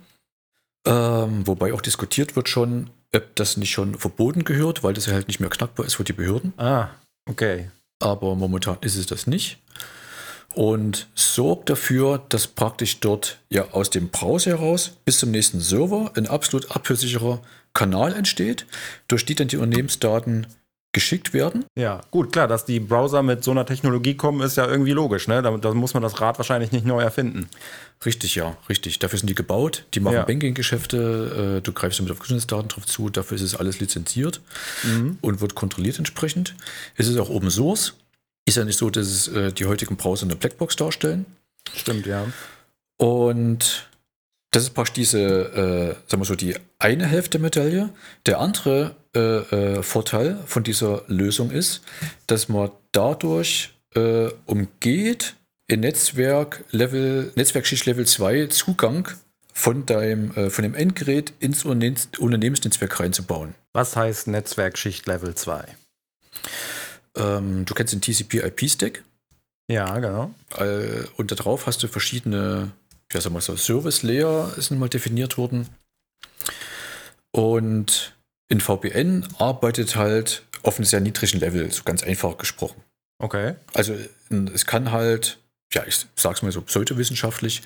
Ähm, 0.86 1.46
wobei 1.46 1.72
auch 1.72 1.80
diskutiert 1.82 2.34
wird 2.36 2.48
schon, 2.48 2.90
ob 3.14 3.36
das 3.36 3.56
nicht 3.56 3.70
schon 3.72 3.94
verboten 3.98 4.44
gehört, 4.44 4.82
weil 4.82 4.94
das 4.94 5.06
ja 5.06 5.12
halt 5.14 5.28
nicht 5.28 5.40
mehr 5.40 5.50
knackbar 5.50 5.86
ist 5.86 5.94
für 5.94 6.04
die 6.04 6.12
Behörden 6.12 6.52
Ah, 6.58 6.88
okay. 7.28 7.70
aber 8.00 8.34
momentan 8.34 8.76
ist 8.80 8.96
es 8.96 9.06
das 9.06 9.26
nicht. 9.26 9.58
Und 10.54 11.08
sorgt 11.14 11.68
dafür, 11.70 12.22
dass 12.28 12.46
praktisch 12.46 13.00
dort 13.00 13.38
ja 13.50 13.70
aus 13.72 13.90
dem 13.90 14.08
Browser 14.08 14.52
heraus 14.52 14.92
bis 15.04 15.18
zum 15.18 15.30
nächsten 15.30 15.60
Server 15.60 16.12
ein 16.16 16.26
absolut 16.26 16.70
abhörsicherer 16.70 17.40
Kanal 17.72 18.14
entsteht, 18.14 18.66
durch 19.08 19.26
die 19.26 19.34
dann 19.34 19.48
die 19.48 19.56
Unternehmensdaten 19.56 20.46
geschickt 20.92 21.34
werden. 21.34 21.64
Ja, 21.76 22.02
gut, 22.12 22.32
klar, 22.32 22.46
dass 22.46 22.64
die 22.64 22.78
Browser 22.78 23.24
mit 23.24 23.42
so 23.42 23.50
einer 23.50 23.66
Technologie 23.66 24.14
kommen, 24.14 24.40
ist 24.42 24.56
ja 24.56 24.66
irgendwie 24.68 24.92
logisch, 24.92 25.26
ne? 25.26 25.42
Da, 25.42 25.50
da 25.56 25.74
muss 25.74 25.92
man 25.92 26.04
das 26.04 26.20
Rad 26.20 26.38
wahrscheinlich 26.38 26.70
nicht 26.70 26.86
neu 26.86 27.02
erfinden. 27.02 27.48
Richtig, 28.06 28.36
ja, 28.36 28.56
richtig. 28.68 29.00
Dafür 29.00 29.18
sind 29.18 29.28
die 29.28 29.34
gebaut, 29.34 29.86
die 29.94 29.98
machen 30.00 30.14
Ja. 30.14 30.24
Banking-Geschäfte, 30.24 31.56
äh, 31.58 31.60
du 31.62 31.72
greifst 31.72 32.00
mit 32.00 32.12
auf 32.12 32.20
Gesundheitsdaten 32.20 32.68
drauf 32.68 32.86
zu, 32.86 33.10
dafür 33.10 33.34
ist 33.34 33.42
es 33.42 33.56
alles 33.56 33.80
lizenziert 33.80 34.40
und 35.20 35.40
wird 35.40 35.56
kontrolliert 35.56 35.98
entsprechend. 35.98 36.54
Es 36.96 37.08
ist 37.08 37.18
auch 37.18 37.28
Open 37.28 37.50
Source. 37.50 37.94
Ist 38.46 38.56
ja 38.56 38.64
nicht 38.64 38.78
so, 38.78 38.90
dass 38.90 39.06
es, 39.06 39.28
äh, 39.28 39.52
die 39.52 39.66
heutigen 39.66 39.96
Browser 39.96 40.26
eine 40.26 40.36
Blackbox 40.36 40.76
darstellen. 40.76 41.26
Stimmt, 41.74 42.06
ja. 42.06 42.26
Und 42.98 43.88
das 44.50 44.64
ist 44.64 44.70
praktisch 44.74 44.94
diese, 44.94 45.18
äh, 45.18 46.10
sagen 46.10 46.22
wir 46.22 46.26
so, 46.26 46.36
die 46.36 46.54
eine 46.78 47.06
Hälfte 47.06 47.38
der 47.38 47.40
Medaille. 47.40 47.90
Der 48.26 48.38
andere 48.40 48.94
äh, 49.14 49.20
äh, 49.20 49.82
Vorteil 49.82 50.38
von 50.46 50.62
dieser 50.62 51.02
Lösung 51.08 51.50
ist, 51.50 51.82
dass 52.26 52.48
man 52.48 52.70
dadurch 52.92 53.74
äh, 53.94 54.28
umgeht, 54.46 55.34
in 55.66 55.80
Netzwerk 55.80 56.64
Level, 56.70 57.32
Netzwerkschicht 57.36 57.86
Level 57.86 58.06
2 58.06 58.48
Zugang 58.48 59.08
von 59.52 59.86
deinem, 59.86 60.32
äh, 60.36 60.50
von 60.50 60.62
dem 60.62 60.74
Endgerät 60.74 61.32
ins 61.40 61.64
Unternehmens 61.64 62.08
Unternehmensnetzwerk 62.18 63.00
reinzubauen. 63.00 63.54
Was 63.72 63.96
heißt 63.96 64.28
Netzwerkschicht 64.28 65.06
Level 65.06 65.34
2? 65.34 65.64
Ähm, 67.16 67.64
du 67.64 67.74
kennst 67.74 67.92
den 67.92 68.00
TCP-IP-Stack. 68.00 69.02
Ja, 69.70 69.98
genau. 69.98 70.34
Äh, 70.56 71.04
und 71.16 71.30
darauf 71.32 71.66
hast 71.66 71.82
du 71.82 71.88
verschiedene, 71.88 72.72
wie 73.08 73.16
heißt 73.16 73.30
mal 73.30 73.40
so, 73.40 73.56
Service-Layer 73.56 74.54
ist 74.56 74.70
mal 74.70 74.88
definiert 74.88 75.38
worden. 75.38 75.68
Und 77.30 78.14
in 78.48 78.60
VPN 78.60 79.26
arbeitet 79.38 79.96
halt 79.96 80.42
auf 80.62 80.76
einem 80.76 80.84
sehr 80.84 81.00
niedrigen 81.00 81.40
Level, 81.40 81.70
so 81.72 81.82
ganz 81.82 82.02
einfach 82.02 82.36
gesprochen. 82.38 82.80
Okay. 83.18 83.54
Also 83.72 83.94
es 84.52 84.66
kann 84.66 84.92
halt, 84.92 85.38
ja, 85.72 85.84
ich 85.86 86.06
sag's 86.16 86.42
mal 86.42 86.52
so 86.52 86.62
pseudowissenschaftlich, 86.62 87.62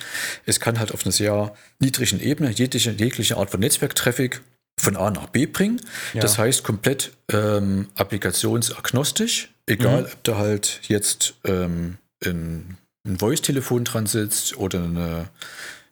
es 0.47 0.61
kann 0.61 0.79
halt 0.79 0.93
auf 0.93 1.05
einer 1.05 1.13
sehr 1.13 1.55
niedrigen 1.81 2.21
Ebene 2.21 2.51
jegliche, 2.51 2.93
jegliche 2.93 3.37
Art 3.37 3.51
von 3.51 3.61
Netzwerktraffic 3.61 4.41
von 4.79 4.97
A 4.97 5.11
nach 5.11 5.29
B 5.29 5.47
bringen. 5.47 5.81
Ja. 6.15 6.21
Das 6.21 6.39
heißt 6.39 6.65
komplett 6.65 7.13
ähm, 7.31 7.89
applikationsagnostisch, 7.97 9.51
egal 9.67 10.03
Mhm. 10.03 10.09
ob 10.13 10.25
da 10.25 10.37
halt 10.37 10.81
jetzt 10.89 11.35
ähm, 11.45 11.99
ein, 12.25 12.79
ein 13.07 13.19
Voice-Telefon 13.19 13.85
dran 13.85 14.07
sitzt 14.07 14.57
oder 14.57 14.83
eine, 14.83 15.29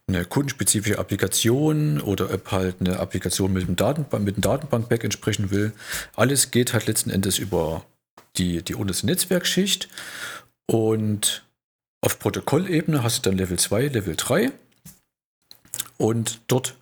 eine 0.08 0.24
kundenspezifische 0.24 0.98
Applikation 0.98 2.00
oder 2.00 2.32
ob 2.32 2.50
halt 2.52 2.76
eine 2.80 2.98
Applikation 2.98 3.52
mit 3.52 3.66
dem 3.66 3.76
Datenbank, 3.76 4.24
mit 4.24 4.36
dem 4.36 4.40
Datenbank-Back 4.42 5.04
entsprechen 5.04 5.50
will. 5.50 5.72
Alles 6.14 6.50
geht 6.50 6.72
halt 6.72 6.86
letzten 6.86 7.10
Endes 7.10 7.38
über 7.38 7.84
die, 8.36 8.62
die 8.62 8.74
unterste 8.74 9.06
Netzwerkschicht 9.06 9.88
und 10.70 11.44
auf 12.02 12.18
Protokollebene 12.18 13.02
hast 13.02 13.24
du 13.24 13.30
dann 13.30 13.38
Level 13.38 13.58
2, 13.58 13.88
Level 13.88 14.14
3 14.16 14.52
und 15.96 16.40
dort 16.46 16.76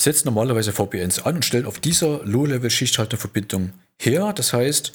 setzt 0.00 0.24
normalerweise 0.24 0.72
VPNs 0.72 1.20
an 1.20 1.36
und 1.36 1.44
stellen 1.44 1.66
auf 1.66 1.80
dieser 1.80 2.24
Low-Level-Schicht 2.24 2.98
halt 2.98 3.10
eine 3.10 3.18
Verbindung 3.18 3.72
her. 4.00 4.32
Das 4.32 4.52
heißt, 4.52 4.92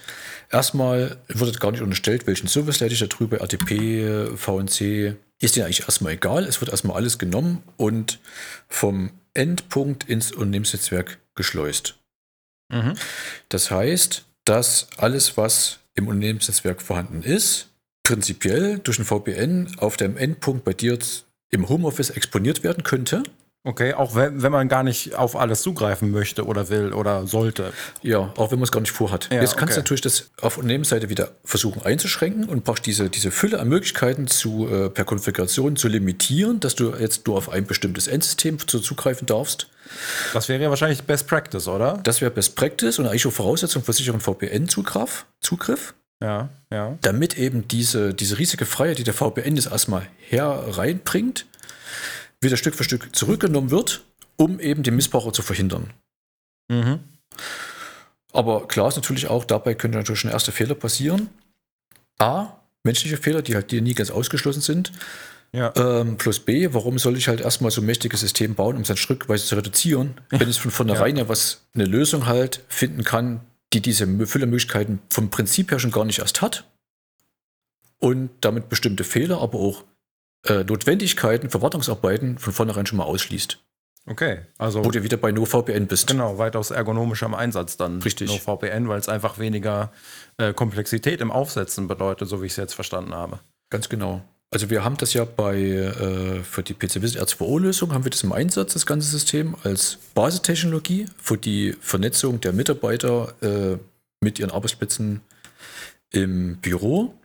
erstmal 0.49 1.17
wird 1.27 1.59
gar 1.59 1.71
nicht 1.71 1.81
unterstellt, 1.81 2.25
welchen 2.25 2.47
Service 2.47 2.79
leite 2.79 2.93
ich 2.93 2.99
da 2.99 3.07
drüber, 3.07 3.41
RTP, 3.41 4.37
VNC, 4.37 5.15
ist 5.41 5.55
dir 5.55 5.65
eigentlich 5.65 5.81
erstmal 5.81 6.13
egal. 6.13 6.45
Es 6.45 6.61
wird 6.61 6.71
erstmal 6.71 6.95
alles 6.95 7.19
genommen 7.19 7.63
und 7.75 8.19
vom 8.69 9.11
Endpunkt 9.33 10.07
ins 10.07 10.31
Unternehmensnetzwerk 10.31 11.19
geschleust. 11.35 11.95
Mhm. 12.69 12.93
Das 13.49 13.71
heißt, 13.71 14.23
dass 14.45 14.87
alles, 14.97 15.35
was 15.35 15.79
im 15.95 16.07
Unternehmensnetzwerk 16.07 16.81
vorhanden 16.81 17.23
ist, 17.23 17.69
prinzipiell 18.03 18.79
durch 18.79 18.99
ein 18.99 19.05
VPN 19.05 19.75
auf 19.77 19.97
dem 19.97 20.17
Endpunkt 20.17 20.63
bei 20.63 20.73
dir 20.73 20.97
im 21.51 21.69
Homeoffice 21.69 22.09
exponiert 22.09 22.63
werden 22.63 22.83
könnte. 22.83 23.23
Okay, 23.65 23.93
auch 23.93 24.13
wenn, 24.13 24.41
wenn 24.41 24.51
man 24.51 24.67
gar 24.67 24.83
nicht 24.83 25.15
auf 25.15 25.37
alles 25.37 25.61
zugreifen 25.61 26.11
möchte 26.11 26.45
oder 26.45 26.67
will 26.67 26.91
oder 26.91 27.25
sollte. 27.27 27.71
Ja, 28.01 28.33
auch 28.35 28.51
wenn 28.51 28.59
man 28.59 28.63
es 28.63 28.73
gar 28.73 28.81
nicht 28.81 28.91
vorhat. 28.91 29.29
Ja, 29.31 29.39
Jetzt 29.39 29.55
kannst 29.55 29.75
du 29.75 29.79
okay. 29.79 29.83
natürlich 29.85 30.01
das 30.01 30.31
auf 30.41 30.57
Unternehmensseite 30.57 31.07
wieder 31.07 31.31
versuchen 31.45 31.81
einzuschränken 31.81 32.49
und 32.49 32.65
praktisch 32.65 32.83
diese, 32.83 33.09
diese 33.09 33.31
Fülle 33.31 33.61
an 33.61 33.69
Möglichkeiten 33.69 34.27
zu, 34.27 34.67
äh, 34.67 34.89
per 34.89 35.05
Konfiguration 35.05 35.77
zu 35.77 35.87
limitieren, 35.87 36.59
dass 36.59 36.75
du 36.75 36.93
jetzt 36.93 37.25
nur 37.25 37.37
auf 37.37 37.49
ein 37.49 37.65
bestimmtes 37.65 38.07
Endsystem 38.07 38.59
zu, 38.59 38.81
zugreifen 38.81 39.27
darfst. 39.27 39.69
Das 40.33 40.49
wäre 40.49 40.61
ja 40.61 40.69
wahrscheinlich 40.69 41.03
Best 41.03 41.27
Practice, 41.27 41.69
oder? 41.69 42.01
Das 42.03 42.19
wäre 42.19 42.31
Best 42.31 42.57
Practice 42.57 42.99
und 42.99 43.07
eigentlich 43.07 43.25
auch 43.27 43.31
Voraussetzung 43.31 43.81
für 43.81 43.93
sicheren 43.93 44.19
VPN-Zugriff, 44.19 45.25
Zugriff, 45.39 45.93
Ja, 46.21 46.49
ja. 46.69 46.97
damit 47.01 47.37
eben 47.37 47.65
diese, 47.69 48.13
diese 48.13 48.37
riesige 48.39 48.65
Freiheit, 48.65 48.97
die 48.97 49.05
der 49.05 49.13
VPN 49.13 49.55
jetzt 49.55 49.71
erstmal 49.71 50.05
hereinbringt, 50.29 51.45
wieder 52.43 52.57
Stück 52.57 52.75
für 52.75 52.83
Stück 52.83 53.15
zurückgenommen 53.15 53.71
wird, 53.71 54.03
um 54.35 54.59
eben 54.59 54.83
den 54.83 54.95
Missbrauch 54.95 55.31
zu 55.31 55.41
verhindern. 55.41 55.91
Mhm. 56.69 56.99
Aber 58.31 58.67
klar 58.67 58.87
ist 58.87 58.95
natürlich 58.95 59.27
auch, 59.27 59.45
dabei 59.45 59.75
können 59.75 59.93
natürlich 59.93 60.21
schon 60.21 60.31
erste 60.31 60.51
Fehler 60.51 60.75
passieren. 60.75 61.29
A, 62.19 62.57
menschliche 62.83 63.17
Fehler, 63.17 63.41
die 63.41 63.55
halt 63.55 63.71
die 63.71 63.81
nie 63.81 63.93
ganz 63.93 64.09
ausgeschlossen 64.09 64.61
sind. 64.61 64.91
Ja. 65.55 65.71
Ähm, 65.75 66.17
plus 66.17 66.39
B, 66.39 66.69
warum 66.71 66.97
soll 66.97 67.15
ich 67.15 67.27
halt 67.27 67.39
erstmal 67.39 67.69
so 67.69 67.81
ein 67.81 67.85
mächtiges 67.85 68.21
System 68.21 68.55
bauen, 68.55 68.75
um 68.75 68.81
es 68.81 68.87
dann 68.87 68.97
schrittweise 68.97 69.45
zu 69.45 69.55
reduzieren, 69.55 70.19
wenn 70.31 70.49
es 70.49 70.57
von 70.57 70.71
vornherein 70.71 71.15
ja. 71.15 71.29
was, 71.29 71.67
eine 71.75 71.85
Lösung 71.85 72.25
halt 72.25 72.63
finden 72.69 73.03
kann, 73.03 73.41
die 73.71 73.81
diese 73.81 74.07
Füllermöglichkeiten 74.25 74.99
vom 75.09 75.29
Prinzip 75.29 75.69
her 75.71 75.77
schon 75.77 75.91
gar 75.91 76.05
nicht 76.05 76.19
erst 76.19 76.41
hat. 76.41 76.65
Und 77.99 78.31
damit 78.41 78.67
bestimmte 78.67 79.03
Fehler, 79.03 79.41
aber 79.41 79.59
auch 79.59 79.83
äh, 80.45 80.63
Notwendigkeiten, 80.63 81.49
Verwartungsarbeiten 81.49 82.37
von 82.37 82.53
vornherein 82.53 82.85
schon 82.85 82.97
mal 82.97 83.05
ausschließt. 83.05 83.59
Okay, 84.05 84.41
also 84.57 84.83
Wo 84.83 84.91
du 84.91 85.01
wieder 85.03 85.15
bei 85.15 85.31
NoVPN 85.31 85.87
bist. 85.87 86.07
genau, 86.07 86.37
weitaus 86.37 86.71
ergonomischer 86.71 87.25
im 87.25 87.35
Einsatz 87.35 87.77
dann. 87.77 88.01
Richtig. 88.01 88.27
No 88.27 88.37
VPN, 88.37 88.89
weil 88.89 88.99
es 88.99 89.07
einfach 89.07 89.39
weniger 89.39 89.93
äh, 90.37 90.51
Komplexität 90.53 91.21
im 91.21 91.31
Aufsetzen 91.31 91.87
bedeutet, 91.87 92.27
so 92.27 92.41
wie 92.41 92.47
ich 92.47 92.51
es 92.53 92.57
jetzt 92.57 92.73
verstanden 92.73 93.13
habe. 93.13 93.39
Ganz 93.69 93.87
genau. 93.87 94.21
Also 94.51 94.69
wir 94.69 94.83
haben 94.83 94.97
das 94.97 95.13
ja 95.13 95.25
bei 95.25 95.57
äh, 95.57 96.43
für 96.43 96.61
die 96.61 96.73
PC 96.73 97.01
Visit 97.01 97.21
R2O-Lösung 97.21 97.93
haben 97.93 98.03
wir 98.03 98.11
das 98.11 98.23
im 98.23 98.33
Einsatz, 98.33 98.73
das 98.73 98.85
ganze 98.85 99.07
System, 99.09 99.55
als 99.63 99.97
Basistechnologie 100.13 101.07
für 101.17 101.37
die 101.37 101.75
Vernetzung 101.79 102.39
der 102.41 102.53
Mitarbeiter 102.53 103.33
äh, 103.41 103.77
mit 104.19 104.37
ihren 104.37 104.51
Arbeitsplätzen 104.51 105.21
im 106.11 106.57
Büro. 106.57 107.15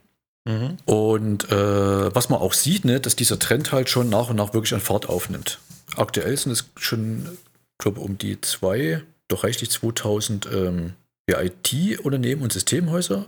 Mhm. 0.48 0.78
Und 0.86 1.50
äh, 1.50 2.14
was 2.14 2.30
man 2.30 2.40
auch 2.40 2.54
sieht, 2.54 2.86
ne, 2.86 3.00
dass 3.00 3.16
dieser 3.16 3.38
Trend 3.38 3.70
halt 3.70 3.90
schon 3.90 4.08
nach 4.08 4.30
und 4.30 4.36
nach 4.36 4.54
wirklich 4.54 4.72
an 4.72 4.80
Fahrt 4.80 5.06
aufnimmt. 5.06 5.58
Aktuell 5.94 6.36
sind 6.38 6.52
es 6.52 6.64
schon, 6.76 7.28
glaube 7.76 8.00
um 8.00 8.16
die 8.16 8.40
zwei, 8.40 9.02
doch 9.28 9.44
reichlich 9.44 9.70
2000 9.70 10.48
ähm, 10.50 10.94
ja, 11.28 11.42
IT-Unternehmen 11.42 12.42
und 12.42 12.52
Systemhäuser 12.52 13.26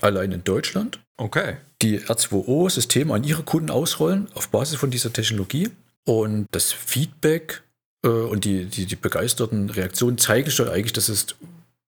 allein 0.00 0.30
in 0.30 0.44
Deutschland 0.44 1.00
Okay. 1.16 1.56
die 1.82 2.00
R2O-Systeme 2.00 3.12
an 3.12 3.24
ihre 3.24 3.42
Kunden 3.42 3.70
ausrollen 3.70 4.28
auf 4.34 4.48
Basis 4.48 4.78
von 4.78 4.90
dieser 4.90 5.12
Technologie. 5.12 5.70
Und 6.04 6.46
das 6.52 6.72
Feedback 6.72 7.62
äh, 8.04 8.08
und 8.08 8.44
die, 8.44 8.66
die, 8.66 8.86
die 8.86 8.96
begeisterten 8.96 9.70
Reaktionen 9.70 10.18
zeigen 10.18 10.50
schon 10.50 10.68
eigentlich, 10.68 10.92
dass 10.92 11.08
es 11.08 11.26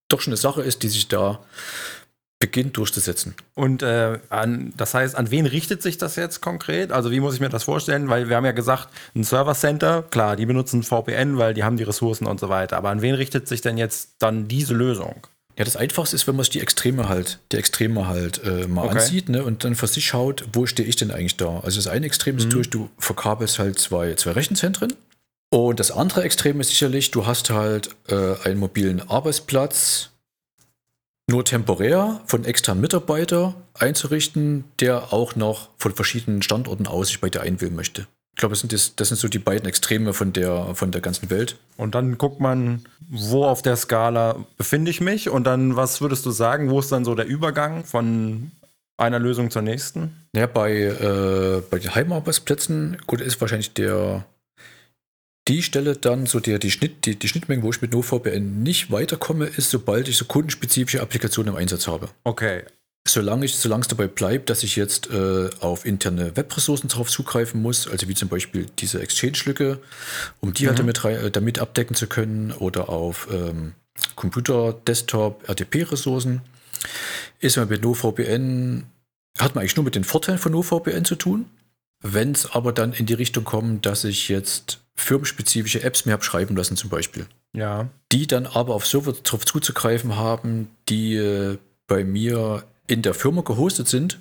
doch 0.09 0.19
schon 0.21 0.31
eine 0.31 0.37
Sache 0.37 0.61
ist, 0.61 0.83
die 0.83 0.89
sich 0.89 1.07
da 1.07 1.39
beginnt 2.39 2.77
durchzusetzen. 2.77 3.33
Und 3.55 3.81
äh, 3.81 4.19
an, 4.29 4.73
das 4.77 4.93
heißt, 4.93 5.15
an 5.15 5.31
wen 5.31 5.45
richtet 5.47 5.81
sich 5.81 5.97
das 5.97 6.15
jetzt 6.15 6.39
konkret? 6.41 6.91
Also 6.91 7.09
wie 7.11 7.19
muss 7.19 7.33
ich 7.33 7.39
mir 7.39 7.49
das 7.49 7.63
vorstellen? 7.63 8.09
Weil 8.09 8.29
wir 8.29 8.35
haben 8.35 8.45
ja 8.45 8.51
gesagt, 8.51 8.89
ein 9.15 9.23
Server 9.23 9.55
Center, 9.55 10.03
klar, 10.03 10.35
die 10.35 10.45
benutzen 10.45 10.83
VPN, 10.83 11.37
weil 11.39 11.53
die 11.55 11.63
haben 11.63 11.77
die 11.77 11.83
Ressourcen 11.83 12.27
und 12.27 12.39
so 12.39 12.49
weiter. 12.49 12.77
Aber 12.77 12.89
an 12.89 13.01
wen 13.01 13.15
richtet 13.15 13.47
sich 13.47 13.61
denn 13.61 13.77
jetzt 13.77 14.11
dann 14.19 14.47
diese 14.47 14.75
Lösung? 14.75 15.25
Ja, 15.57 15.65
das 15.65 15.75
Einfachste 15.75 16.15
ist, 16.15 16.27
wenn 16.27 16.35
man 16.35 16.43
sich 16.43 16.51
die 16.51 16.61
Extreme 16.61 17.09
halt, 17.09 17.39
die 17.51 17.57
Extreme 17.57 18.07
halt 18.07 18.43
äh, 18.43 18.67
mal 18.67 18.85
Okay. 18.85 18.99
ansieht 18.99 19.29
ne, 19.29 19.43
und 19.43 19.63
dann 19.63 19.73
für 19.73 19.87
sich 19.87 20.05
schaut, 20.05 20.45
wo 20.53 20.67
stehe 20.67 20.87
ich 20.87 20.95
denn 20.97 21.09
eigentlich 21.09 21.37
da? 21.37 21.61
Also 21.61 21.77
das 21.77 21.87
eine 21.87 22.05
Extrem 22.05 22.37
ist 22.37 22.45
Mhm. 22.45 22.49
durch, 22.51 22.69
du 22.69 22.91
verkabelst 22.99 23.57
halt 23.57 23.79
zwei, 23.79 24.13
zwei 24.13 24.33
Rechenzentren. 24.33 24.93
Und 25.49 25.79
das 25.79 25.89
andere 25.89 26.21
Extrem 26.21 26.59
ist 26.61 26.69
sicherlich, 26.69 27.09
du 27.09 27.25
hast 27.25 27.49
halt 27.49 27.89
äh, 28.09 28.35
einen 28.43 28.59
mobilen 28.59 29.01
Arbeitsplatz, 29.09 30.11
nur 31.27 31.43
temporär 31.43 32.21
von 32.25 32.45
externen 32.45 32.81
Mitarbeiter 32.81 33.53
einzurichten, 33.73 34.63
der 34.79 35.13
auch 35.13 35.35
noch 35.35 35.69
von 35.77 35.93
verschiedenen 35.93 36.41
Standorten 36.41 36.87
aus 36.87 37.07
sich 37.07 37.21
bei 37.21 37.29
dir 37.29 37.41
einwählen 37.41 37.75
möchte. 37.75 38.07
Ich 38.33 38.39
glaube, 38.39 38.53
das 38.53 38.59
sind, 38.61 38.71
das, 38.71 38.95
das 38.95 39.07
sind 39.07 39.17
so 39.17 39.27
die 39.27 39.39
beiden 39.39 39.67
Extreme 39.67 40.13
von 40.13 40.31
der, 40.31 40.75
von 40.75 40.91
der 40.91 41.01
ganzen 41.01 41.29
Welt. 41.29 41.57
Und 41.75 41.95
dann 41.95 42.17
guckt 42.17 42.39
man, 42.39 42.83
wo 43.09 43.45
auf 43.45 43.61
der 43.61 43.75
Skala 43.75 44.45
befinde 44.57 44.91
ich 44.91 45.01
mich 45.01 45.29
und 45.29 45.45
dann, 45.45 45.75
was 45.75 46.01
würdest 46.01 46.25
du 46.25 46.31
sagen, 46.31 46.69
wo 46.69 46.79
ist 46.79 46.91
dann 46.91 47.03
so 47.03 47.15
der 47.15 47.25
Übergang 47.25 47.83
von 47.83 48.51
einer 48.95 49.19
Lösung 49.19 49.49
zur 49.49 49.63
nächsten? 49.63 50.27
Ja, 50.35 50.45
bei, 50.45 50.71
äh, 50.73 51.61
bei 51.69 51.79
den 51.79 51.95
Heimarbeitsplätzen, 51.95 52.97
gut, 53.07 53.21
ist 53.21 53.41
wahrscheinlich 53.41 53.73
der 53.73 54.25
die 55.47 55.63
Stelle 55.63 55.95
dann, 55.95 56.25
so 56.25 56.39
der, 56.39 56.59
die, 56.59 56.71
Schnitt, 56.71 57.05
die, 57.05 57.17
die 57.17 57.27
Schnittmenge, 57.27 57.63
wo 57.63 57.69
ich 57.69 57.81
mit 57.81 57.91
NoVPN 57.93 58.63
nicht 58.63 58.91
weiterkomme, 58.91 59.45
ist, 59.45 59.69
sobald 59.69 60.07
ich 60.07 60.17
so 60.17 60.25
kundenspezifische 60.25 61.01
Applikationen 61.01 61.53
im 61.53 61.59
Einsatz 61.59 61.87
habe. 61.87 62.09
Okay. 62.23 62.63
Solange 63.07 63.45
ich, 63.45 63.55
solange 63.55 63.83
es 63.83 63.87
dabei 63.87 64.07
bleibt, 64.07 64.49
dass 64.49 64.63
ich 64.63 64.75
jetzt 64.75 65.09
äh, 65.09 65.49
auf 65.61 65.85
interne 65.85 66.35
Webressourcen 66.35 66.89
darauf 66.89 67.09
zugreifen 67.09 67.61
muss, 67.61 67.87
also 67.87 68.09
wie 68.09 68.13
zum 68.15 68.27
Beispiel 68.27 68.65
diese 68.79 68.99
Exchange-Lücke, 69.01 69.79
um 70.41 70.53
die 70.53 70.67
halt 70.67 70.75
Mhm. 70.77 70.81
damit, 70.81 71.03
rei- 71.05 71.15
äh, 71.15 71.31
damit 71.31 71.59
abdecken 71.59 71.95
zu 71.95 72.07
können, 72.07 72.51
oder 72.51 72.89
auf 72.89 73.29
ähm, 73.31 73.73
Computer, 74.15 74.73
Desktop, 74.85 75.47
RTP-Ressourcen, 75.47 76.41
ist 77.39 77.55
man 77.55 77.69
mit 77.69 77.81
NoVPN, 77.81 78.83
hat 79.39 79.55
man 79.55 79.61
eigentlich 79.61 79.77
nur 79.77 79.85
mit 79.85 79.95
den 79.95 80.03
Vorteilen 80.03 80.37
von 80.39 80.51
NoVPN 80.51 81.05
zu 81.05 81.15
tun. 81.15 81.45
Wenn 82.01 82.31
es 82.31 82.51
aber 82.51 82.71
dann 82.73 82.93
in 82.93 83.05
die 83.05 83.13
Richtung 83.15 83.43
kommt, 83.43 83.85
dass 83.85 84.03
ich 84.03 84.29
jetzt 84.29 84.79
firmenspezifische 84.95 85.83
Apps 85.83 86.05
mir 86.05 86.13
habe 86.13 86.23
schreiben 86.23 86.55
lassen, 86.55 86.77
zum 86.77 86.89
Beispiel, 86.89 87.25
Ja. 87.53 87.87
die 88.11 88.27
dann 88.27 88.45
aber 88.45 88.75
auf 88.75 88.85
Server 88.85 89.13
darauf 89.13 89.45
zuzugreifen 89.45 90.15
haben, 90.15 90.69
die 90.89 91.15
äh, 91.15 91.57
bei 91.87 92.03
mir 92.03 92.63
in 92.87 93.01
der 93.01 93.13
Firma 93.13 93.41
gehostet 93.41 93.87
sind. 93.87 94.19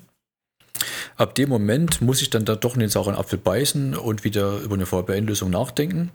Ab 1.16 1.34
dem 1.34 1.48
Moment 1.48 2.02
muss 2.02 2.20
ich 2.20 2.30
dann 2.30 2.44
da 2.44 2.56
doch 2.56 2.74
in 2.74 2.80
den 2.80 2.90
sauren 2.90 3.14
Apfel 3.14 3.38
beißen 3.38 3.96
und 3.96 4.24
wieder 4.24 4.58
über 4.58 4.74
eine 4.74 4.86
VPN-Lösung 4.86 5.50
nachdenken. 5.50 6.10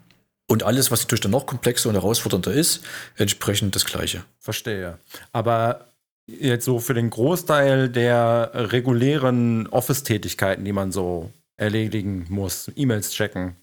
Und 0.48 0.64
alles, 0.64 0.92
was 0.92 1.02
natürlich 1.02 1.22
dann 1.22 1.32
noch 1.32 1.46
komplexer 1.46 1.90
und 1.90 1.96
herausfordernder 1.96 2.52
ist, 2.52 2.82
entsprechend 3.16 3.76
das 3.76 3.86
Gleiche. 3.86 4.24
Verstehe. 4.40 4.98
Aber 5.32 5.88
jetzt 6.28 6.66
so 6.66 6.80
für 6.80 6.94
den 6.94 7.10
Großteil 7.10 7.90
der 7.90 8.52
regulären 8.54 9.68
Office-Tätigkeiten, 9.68 10.66
die 10.66 10.74
man 10.74 10.92
so 10.92 11.32
erledigen 11.58 12.26
muss, 12.30 12.72
E-Mails 12.76 13.12
checken 13.12 13.56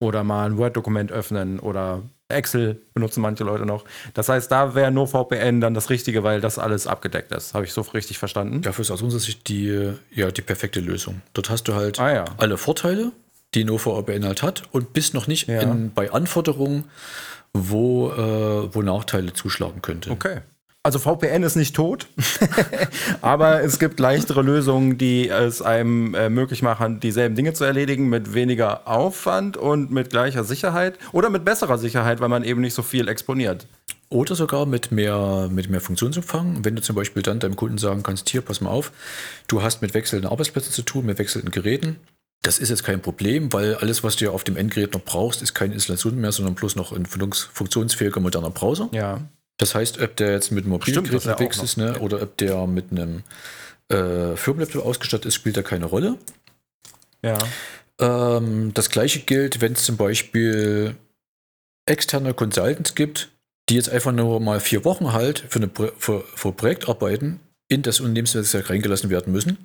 oder 0.00 0.24
mal 0.24 0.46
ein 0.46 0.56
Word-Dokument 0.58 1.10
öffnen 1.12 1.58
oder 1.60 2.02
Excel 2.28 2.82
benutzen 2.92 3.20
manche 3.20 3.44
Leute 3.44 3.64
noch. 3.64 3.84
Das 4.14 4.28
heißt, 4.28 4.50
da 4.50 4.74
wäre 4.74 4.90
nur 4.90 5.06
VPN 5.06 5.60
dann 5.60 5.74
das 5.74 5.90
Richtige, 5.90 6.24
weil 6.24 6.40
das 6.40 6.58
alles 6.58 6.86
abgedeckt 6.88 7.30
ist. 7.32 7.54
Habe 7.54 7.64
ich 7.64 7.72
so 7.72 7.82
richtig 7.82 8.18
verstanden? 8.18 8.62
Dafür 8.62 8.82
ist 8.82 8.90
aus 8.90 9.00
unserer 9.02 9.20
Sicht 9.20 9.48
die, 9.48 9.92
ja, 10.10 10.30
die 10.32 10.42
perfekte 10.42 10.80
Lösung. 10.80 11.22
Dort 11.34 11.50
hast 11.50 11.64
du 11.68 11.74
halt 11.74 12.00
Ah, 12.00 12.12
ja. 12.12 12.24
alle 12.38 12.58
Vorteile, 12.58 13.12
die 13.54 13.64
ein 13.64 13.78
VPN 13.78 14.24
halt 14.24 14.42
hat 14.42 14.64
und 14.72 14.92
bist 14.92 15.14
noch 15.14 15.28
nicht 15.28 15.46
Ja. 15.48 15.60
in, 15.62 15.92
bei 15.94 16.10
Anforderungen, 16.10 16.84
wo, 17.52 18.10
äh, 18.10 18.74
wo 18.74 18.82
Nachteile 18.82 19.32
zuschlagen 19.32 19.80
könnte. 19.80 20.10
Okay. 20.10 20.40
Also 20.86 21.00
VPN 21.00 21.42
ist 21.42 21.56
nicht 21.56 21.74
tot, 21.74 22.06
aber 23.20 23.60
es 23.64 23.80
gibt 23.80 23.98
leichtere 23.98 24.40
Lösungen, 24.42 24.98
die 24.98 25.28
es 25.28 25.60
einem 25.60 26.14
äh, 26.14 26.30
möglich 26.30 26.62
machen, 26.62 27.00
dieselben 27.00 27.34
Dinge 27.34 27.54
zu 27.54 27.64
erledigen 27.64 28.08
mit 28.08 28.34
weniger 28.34 28.86
Aufwand 28.86 29.56
und 29.56 29.90
mit 29.90 30.10
gleicher 30.10 30.44
Sicherheit 30.44 30.96
oder 31.10 31.28
mit 31.28 31.44
besserer 31.44 31.78
Sicherheit, 31.78 32.20
weil 32.20 32.28
man 32.28 32.44
eben 32.44 32.60
nicht 32.60 32.74
so 32.74 32.84
viel 32.84 33.08
exponiert. 33.08 33.66
Oder 34.10 34.36
sogar 34.36 34.64
mit 34.64 34.92
mehr, 34.92 35.48
mit 35.50 35.68
mehr 35.68 35.80
Funktionsumfang. 35.80 36.64
Wenn 36.64 36.76
du 36.76 36.82
zum 36.82 36.94
Beispiel 36.94 37.24
dann 37.24 37.40
deinem 37.40 37.56
Kunden 37.56 37.78
sagen 37.78 38.04
kannst, 38.04 38.28
hier, 38.28 38.42
pass 38.42 38.60
mal 38.60 38.70
auf, 38.70 38.92
du 39.48 39.62
hast 39.62 39.82
mit 39.82 39.92
wechselnden 39.92 40.30
Arbeitsplätzen 40.30 40.70
zu 40.70 40.82
tun, 40.82 41.04
mit 41.04 41.18
wechselnden 41.18 41.50
Geräten. 41.50 41.96
Das 42.42 42.60
ist 42.60 42.68
jetzt 42.68 42.84
kein 42.84 43.02
Problem, 43.02 43.52
weil 43.52 43.74
alles, 43.74 44.04
was 44.04 44.14
du 44.14 44.26
ja 44.26 44.30
auf 44.30 44.44
dem 44.44 44.56
Endgerät 44.56 44.94
noch 44.94 45.02
brauchst, 45.02 45.42
ist 45.42 45.52
keine 45.52 45.74
Installation 45.74 46.20
mehr, 46.20 46.30
sondern 46.30 46.54
bloß 46.54 46.76
noch 46.76 46.92
ein 46.92 47.06
funktionsfähiger 47.06 48.20
moderner 48.20 48.50
Browser. 48.50 48.88
Ja. 48.92 49.20
Das 49.58 49.74
heißt, 49.74 50.00
ob 50.00 50.16
der 50.16 50.32
jetzt 50.32 50.52
mit 50.52 50.64
einem 50.64 50.72
Mobilgerät 50.72 51.12
unterwegs 51.12 51.62
ist, 51.62 51.76
ne, 51.76 51.98
oder 52.00 52.22
ob 52.22 52.36
der 52.36 52.66
mit 52.66 52.90
einem 52.90 53.22
äh, 53.88 54.36
Firmenlaptop 54.36 54.84
ausgestattet 54.84 55.26
ist, 55.26 55.34
spielt 55.34 55.56
da 55.56 55.62
keine 55.62 55.86
Rolle. 55.86 56.18
Ja. 57.22 57.38
Ähm, 57.98 58.72
das 58.74 58.90
gleiche 58.90 59.20
gilt, 59.20 59.60
wenn 59.60 59.72
es 59.72 59.84
zum 59.84 59.96
Beispiel 59.96 60.94
externe 61.86 62.34
Consultants 62.34 62.94
gibt, 62.94 63.30
die 63.68 63.74
jetzt 63.74 63.88
einfach 63.88 64.12
nur 64.12 64.40
mal 64.40 64.60
vier 64.60 64.84
Wochen 64.84 65.12
halt 65.12 65.44
für, 65.48 65.60
eine, 65.60 65.70
für, 65.96 66.22
für 66.22 66.52
Projektarbeiten 66.52 67.40
in 67.68 67.82
das 67.82 68.00
Unternehmensnetzwerk 68.00 68.70
reingelassen 68.70 69.10
werden 69.10 69.32
müssen, 69.32 69.58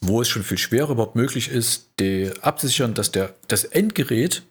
wo 0.00 0.20
es 0.20 0.28
schon 0.28 0.44
viel 0.44 0.58
schwerer 0.58 0.90
überhaupt 0.90 1.16
möglich 1.16 1.48
ist, 1.48 1.88
die 1.98 2.30
abzusichern, 2.42 2.94
dass 2.94 3.10
der, 3.10 3.34
das 3.48 3.64
Endgerät 3.64 4.42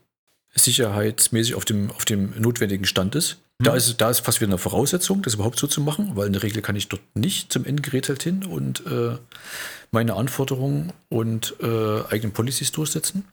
sicherheitsmäßig 0.55 1.55
auf 1.55 1.65
dem, 1.65 1.91
auf 1.91 2.05
dem 2.05 2.33
notwendigen 2.39 2.85
Stand 2.85 3.15
ist. 3.15 3.37
Da, 3.59 3.75
ist. 3.75 4.01
da 4.01 4.09
ist 4.09 4.19
fast 4.19 4.41
wieder 4.41 4.49
eine 4.49 4.57
Voraussetzung, 4.57 5.21
das 5.21 5.35
überhaupt 5.35 5.59
so 5.59 5.67
zu 5.67 5.81
machen, 5.81 6.15
weil 6.15 6.27
in 6.27 6.33
der 6.33 6.43
Regel 6.43 6.61
kann 6.61 6.75
ich 6.75 6.89
dort 6.89 7.01
nicht 7.13 7.51
zum 7.51 7.65
Endgerät 7.65 8.09
halt 8.09 8.23
hin 8.23 8.43
und 8.45 8.85
äh, 8.85 9.17
meine 9.91 10.15
Anforderungen 10.15 10.91
und 11.09 11.55
äh, 11.61 12.03
eigenen 12.09 12.33
Policies 12.33 12.71
durchsetzen. 12.71 13.25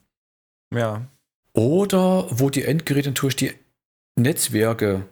Ja. 0.72 1.02
Oder 1.52 2.26
wo 2.30 2.50
die 2.50 2.64
Endgeräte 2.64 3.12
durch 3.12 3.34
die 3.34 3.52
Netzwerke 4.16 5.04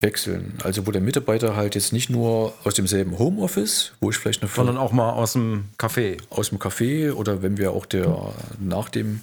wechseln. 0.00 0.58
Also 0.62 0.86
wo 0.86 0.90
der 0.90 1.00
Mitarbeiter 1.00 1.56
halt 1.56 1.74
jetzt 1.74 1.92
nicht 1.92 2.10
nur 2.10 2.52
aus 2.64 2.74
demselben 2.74 3.18
Homeoffice, 3.18 3.92
wo 4.00 4.10
ich 4.10 4.16
vielleicht 4.16 4.42
noch 4.42 4.50
Sondern 4.50 4.76
auch 4.76 4.92
mal 4.92 5.10
aus 5.10 5.32
dem 5.32 5.66
Café. 5.78 6.18
aus 6.30 6.50
dem 6.50 6.58
Café 6.58 7.12
oder 7.12 7.42
wenn 7.42 7.58
wir 7.58 7.72
auch 7.72 7.86
der 7.86 8.32
nach 8.58 8.88
dem 8.88 9.20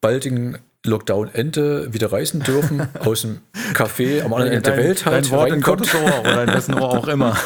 baldigen 0.00 0.58
Lockdown-Ende 0.86 1.92
wieder 1.92 2.10
reisen 2.12 2.42
dürfen, 2.42 2.88
aus 3.00 3.22
dem 3.22 3.40
Café 3.74 4.22
am 4.22 4.32
anderen 4.32 4.52
Ende 4.52 4.70
der 4.70 4.76
Welt 4.78 5.04
halt 5.06 5.24
Dein 5.26 5.30
Wort 5.30 5.50
in 5.52 5.60
Gottes 5.60 5.94
Ohr 5.94 6.20
oder 6.20 6.42
in 6.44 6.48
wessen 6.48 6.74
Ohr 6.74 6.90
auch 6.90 7.08
immer. 7.08 7.36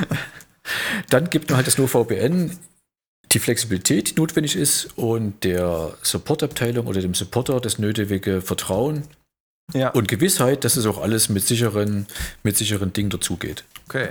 dann 1.10 1.28
gibt 1.30 1.48
man 1.50 1.56
halt 1.56 1.66
das 1.66 1.78
NoVPN 1.78 2.56
die 3.32 3.38
Flexibilität, 3.38 4.10
die 4.10 4.20
notwendig 4.20 4.56
ist 4.56 4.88
und 4.96 5.44
der 5.44 5.92
Supportabteilung 6.02 6.86
oder 6.86 7.00
dem 7.00 7.14
Supporter 7.14 7.60
das 7.60 7.78
nötige 7.78 8.40
Vertrauen 8.42 9.04
Ja. 9.72 9.90
und 9.90 10.08
Gewissheit, 10.08 10.64
dass 10.64 10.76
es 10.76 10.86
auch 10.86 11.00
alles 11.00 11.28
mit 11.28 11.46
sicheren, 11.46 12.06
mit 12.42 12.56
sicheren 12.56 12.92
Dingen 12.92 13.10
dazugeht. 13.10 13.64
Okay. 13.88 14.10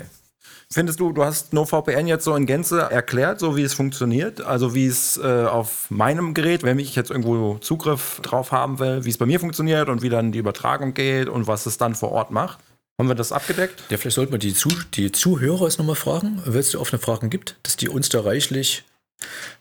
Findest 0.72 1.00
du, 1.00 1.12
du 1.12 1.24
hast 1.26 1.52
NoVPN 1.52 2.06
jetzt 2.06 2.24
so 2.24 2.36
in 2.36 2.46
Gänze 2.46 2.80
erklärt, 2.82 3.40
so 3.40 3.58
wie 3.58 3.64
es 3.64 3.74
funktioniert? 3.74 4.42
Also 4.42 4.76
wie 4.76 4.86
es 4.86 5.18
äh, 5.18 5.46
auf 5.46 5.90
meinem 5.90 6.36
Gerät, 6.36 6.62
wenn 6.62 6.78
ich 6.78 6.96
jetzt 6.96 7.10
irgendwo 7.10 7.56
Zugriff 7.58 8.20
drauf 8.22 8.52
haben 8.52 8.78
will, 8.78 9.04
wie 9.04 9.10
es 9.10 9.18
bei 9.18 9.26
mir 9.26 9.40
funktioniert 9.40 9.90
und 9.90 10.04
wie 10.04 10.10
dann 10.10 10.32
die 10.32 10.38
Übertragung 10.38 10.94
geht 10.94 11.28
und 11.28 11.48
was 11.48 11.66
es 11.66 11.80
dann 11.80 11.96
vor 11.96 12.12
Ort 12.12 12.30
macht? 12.30 12.60
Haben 13.00 13.08
wir 13.08 13.16
das 13.16 13.32
abgedeckt? 13.32 13.82
Ja, 13.90 13.98
vielleicht 13.98 14.14
sollten 14.14 14.32
wir 14.32 14.38
die, 14.38 14.54
Zu 14.54 14.70
die 14.94 15.12
Zuhörer 15.12 15.64
jetzt 15.64 15.80
nochmal 15.80 15.96
fragen, 15.96 16.40
wenn 16.46 16.60
es 16.60 16.76
offene 16.76 17.02
Fragen 17.02 17.32
gibt, 17.32 17.56
dass 17.64 17.76
die 17.76 17.90
uns 17.90 18.10
da 18.10 18.22
reichlich, 18.22 18.84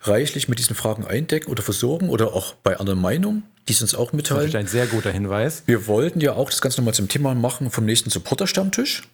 reichlich 0.02 0.50
mit 0.50 0.58
diesen 0.58 0.76
Fragen 0.76 1.06
eindecken 1.06 1.50
oder 1.50 1.62
versorgen 1.62 2.10
oder 2.10 2.34
auch 2.34 2.52
bei 2.52 2.76
anderen 2.76 3.00
Meinungen, 3.00 3.44
die 3.66 3.72
sie 3.72 3.82
uns 3.82 3.94
auch 3.94 4.10
Das 4.10 4.20
ist 4.20 4.30
mitteilen. 4.30 4.56
ein 4.56 4.66
sehr 4.66 4.86
guter 4.86 5.10
Hinweis. 5.10 5.62
Wir 5.64 5.86
wollten 5.86 6.20
ja 6.20 6.34
auch 6.34 6.50
das 6.50 6.60
Ganze 6.60 6.82
nochmal 6.82 6.92
zum 6.92 7.08
Thema 7.08 7.34
machen 7.34 7.70
vom 7.70 7.86
nächsten 7.86 8.10
Supporter-Stammtisch. 8.10 9.08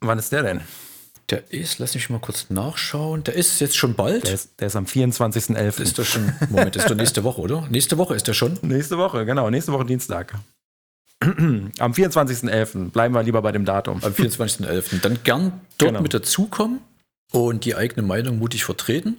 Wann 0.00 0.18
ist 0.18 0.30
der 0.30 0.42
denn? 0.42 0.60
Der 1.30 1.50
ist, 1.52 1.80
lass 1.80 1.94
mich 1.94 2.08
mal 2.08 2.20
kurz 2.20 2.50
nachschauen, 2.50 3.24
der 3.24 3.34
ist 3.34 3.60
jetzt 3.60 3.76
schon 3.76 3.94
bald. 3.94 4.24
Der 4.26 4.34
ist, 4.34 4.60
der 4.60 4.68
ist 4.68 4.76
am 4.76 4.84
24.11. 4.84 5.80
ist 5.82 5.98
doch 5.98 6.04
schon, 6.04 6.32
Moment, 6.50 6.76
ist 6.76 6.88
doch 6.88 6.94
nächste 6.94 7.24
Woche, 7.24 7.40
oder? 7.40 7.66
Nächste 7.68 7.98
Woche 7.98 8.14
ist 8.14 8.28
der 8.28 8.32
schon. 8.34 8.58
Nächste 8.62 8.96
Woche, 8.96 9.24
genau, 9.26 9.50
nächste 9.50 9.72
Woche 9.72 9.84
Dienstag. 9.84 10.34
Am 11.20 11.92
24.11. 11.92 12.90
bleiben 12.90 13.14
wir 13.14 13.22
lieber 13.22 13.42
bei 13.42 13.50
dem 13.50 13.64
Datum. 13.64 14.04
Am 14.04 14.12
24.11. 14.12 15.00
Dann 15.00 15.18
gern 15.24 15.60
dort 15.78 15.90
Genau. 15.90 16.02
mit 16.02 16.14
dazukommen 16.14 16.80
und 17.32 17.64
die 17.64 17.74
eigene 17.74 18.06
Meinung 18.06 18.38
mutig 18.38 18.64
vertreten. 18.64 19.16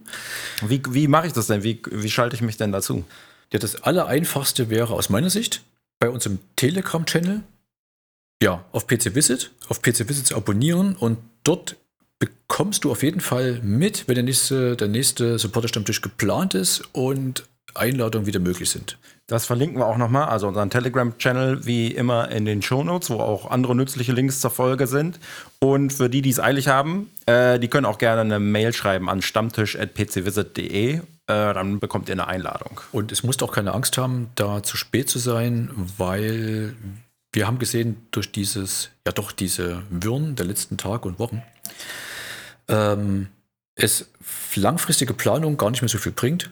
Wie, 0.65 0.81
wie 0.89 1.07
mache 1.07 1.27
ich 1.27 1.33
das 1.33 1.47
denn? 1.47 1.63
Wie, 1.63 1.81
wie 1.91 2.09
schalte 2.09 2.35
ich 2.35 2.41
mich 2.41 2.55
denn 2.55 2.71
dazu? 2.71 3.03
Ja, 3.51 3.59
das 3.59 3.83
Allereinfachste 3.83 4.69
wäre 4.69 4.93
aus 4.93 5.09
meiner 5.09 5.29
Sicht 5.29 5.61
bei 5.99 6.09
unserem 6.09 6.39
Telegram-Channel, 6.55 7.41
ja, 8.41 8.63
auf 8.71 8.85
PC 8.87 9.15
Visit, 9.15 9.51
auf 9.67 9.81
PC 9.81 10.07
Visit 10.07 10.27
zu 10.27 10.35
abonnieren 10.35 10.95
und 10.95 11.17
dort 11.43 11.75
bekommst 12.57 12.85
du 12.85 12.91
auf 12.91 13.03
jeden 13.03 13.21
Fall 13.21 13.59
mit, 13.61 14.07
wenn 14.07 14.15
der 14.15 14.23
nächste, 14.23 14.75
der 14.75 14.87
nächste 14.87 15.37
Supporter-Stammtisch 15.37 16.01
geplant 16.01 16.55
ist 16.55 16.89
und 16.91 17.43
Einladungen 17.75 18.25
wieder 18.25 18.39
möglich 18.39 18.71
sind. 18.71 18.97
Das 19.27 19.45
verlinken 19.45 19.77
wir 19.77 19.85
auch 19.85 19.97
nochmal, 19.97 20.29
also 20.29 20.47
unseren 20.47 20.71
Telegram-Channel 20.71 21.67
wie 21.67 21.91
immer 21.91 22.31
in 22.31 22.45
den 22.45 22.63
Shownotes, 22.63 23.11
wo 23.11 23.19
auch 23.19 23.51
andere 23.51 23.75
nützliche 23.75 24.11
Links 24.11 24.41
zur 24.41 24.49
Folge 24.49 24.87
sind. 24.87 25.19
Und 25.59 25.93
für 25.93 26.09
die, 26.09 26.23
die 26.23 26.31
es 26.31 26.39
eilig 26.39 26.67
haben, 26.67 27.11
äh, 27.27 27.59
die 27.59 27.67
können 27.67 27.85
auch 27.85 27.99
gerne 27.99 28.21
eine 28.21 28.39
Mail 28.39 28.73
schreiben 28.73 29.07
an 29.07 29.21
stammtisch.pcvisit.de. 29.21 30.95
Äh, 30.95 31.01
dann 31.27 31.79
bekommt 31.79 32.09
ihr 32.09 32.13
eine 32.13 32.27
Einladung. 32.27 32.81
Und 32.91 33.11
es 33.11 33.21
musst 33.21 33.43
auch 33.43 33.51
keine 33.51 33.75
Angst 33.75 33.99
haben, 33.99 34.31
da 34.33 34.63
zu 34.63 34.77
spät 34.77 35.09
zu 35.09 35.19
sein, 35.19 35.69
weil 35.99 36.73
wir 37.33 37.45
haben 37.45 37.59
gesehen, 37.59 38.07
durch 38.09 38.31
dieses, 38.31 38.89
ja 39.05 39.11
doch, 39.11 39.31
diese 39.31 39.83
Wirren 39.91 40.35
der 40.35 40.47
letzten 40.47 40.77
Tage 40.77 41.07
und 41.07 41.19
Wochen, 41.19 41.43
ähm, 42.67 43.27
es 43.75 44.07
langfristige 44.55 45.13
Planung 45.13 45.57
gar 45.57 45.69
nicht 45.69 45.81
mehr 45.81 45.89
so 45.89 45.97
viel 45.97 46.11
bringt. 46.11 46.49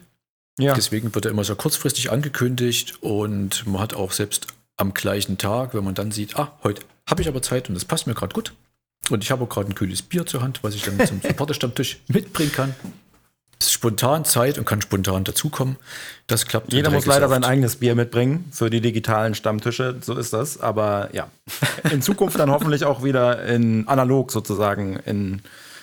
Ja, 0.58 0.74
Deswegen 0.74 1.14
wird 1.14 1.26
er 1.26 1.30
immer 1.30 1.44
so 1.44 1.54
kurzfristig 1.54 2.10
angekündigt 2.10 3.02
und 3.02 3.66
man 3.66 3.80
hat 3.80 3.94
auch 3.94 4.12
selbst 4.12 4.46
am 4.76 4.94
gleichen 4.94 5.38
Tag, 5.38 5.74
wenn 5.74 5.84
man 5.84 5.94
dann 5.94 6.12
sieht, 6.12 6.36
ah, 6.36 6.52
heute 6.62 6.82
habe 7.08 7.22
ich 7.22 7.28
aber 7.28 7.42
Zeit 7.42 7.68
und 7.68 7.74
das 7.74 7.84
passt 7.84 8.06
mir 8.06 8.14
gerade 8.14 8.34
gut. 8.34 8.54
Und 9.10 9.22
ich 9.22 9.30
habe 9.30 9.44
auch 9.44 9.48
gerade 9.48 9.68
ein 9.68 9.74
kühles 9.74 10.02
Bier 10.02 10.26
zur 10.26 10.42
Hand, 10.42 10.60
was 10.62 10.74
ich 10.74 10.82
dann 10.82 11.04
zum 11.06 11.20
Supporterstammtisch 11.20 12.00
mitbringen 12.08 12.52
kann. 12.52 12.74
Es 13.58 13.66
ist 13.66 13.72
spontan 13.72 14.24
Zeit 14.24 14.58
und 14.58 14.66
kann 14.66 14.82
spontan 14.82 15.24
dazukommen. 15.24 15.76
Das 16.26 16.46
klappt. 16.46 16.72
jeder 16.72 16.90
der 16.90 16.98
muss 16.98 17.06
leider 17.06 17.20
sehr 17.20 17.28
sein 17.28 17.42
oft. 17.42 17.50
eigenes 17.50 17.76
Bier 17.76 17.94
mitbringen 17.94 18.50
für 18.52 18.68
die 18.68 18.82
digitalen 18.82 19.34
Stammtische. 19.34 19.96
So 20.02 20.14
ist 20.16 20.32
das. 20.32 20.60
Aber 20.60 21.08
ja, 21.12 21.28
in 21.90 22.02
Zukunft 22.02 22.38
dann 22.38 22.50
hoffentlich 22.50 22.84
auch 22.84 23.02
wieder 23.02 23.44
in 23.44 23.88
analog 23.88 24.30
sozusagen, 24.30 24.96
in, 25.06 25.40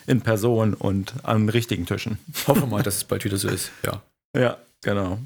in 0.08 0.22
Person 0.22 0.74
und 0.74 1.14
an 1.24 1.50
richtigen 1.50 1.86
Tischen. 1.86 2.18
Hoffen 2.48 2.64
wir 2.64 2.68
mal, 2.68 2.84
dass 2.84 2.98
es 2.98 3.04
bald 3.04 3.24
wieder 3.26 3.38
so 3.38 3.50
ist. 3.50 3.72
Ja. 3.86 4.02
Ja, 4.36 4.58
genau. 4.82 5.20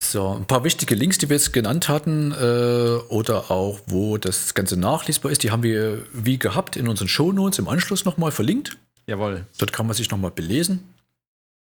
So, 0.00 0.28
ein 0.28 0.46
paar 0.46 0.62
wichtige 0.62 0.94
Links, 0.94 1.18
die 1.18 1.28
wir 1.28 1.36
jetzt 1.36 1.52
genannt 1.52 1.88
hatten, 1.88 2.30
äh, 2.30 3.02
oder 3.08 3.50
auch, 3.50 3.80
wo 3.86 4.16
das 4.16 4.54
Ganze 4.54 4.76
nachlesbar 4.76 5.32
ist, 5.32 5.42
die 5.42 5.50
haben 5.50 5.64
wir 5.64 6.06
wie 6.12 6.38
gehabt 6.38 6.76
in 6.76 6.86
unseren 6.86 7.08
Shownotes 7.08 7.58
im 7.58 7.66
Anschluss 7.66 8.04
nochmal 8.04 8.30
verlinkt. 8.30 8.76
Jawohl. 9.06 9.46
Dort 9.58 9.72
kann 9.72 9.88
man 9.88 9.96
sich 9.96 10.08
nochmal 10.10 10.30
belesen. 10.30 10.84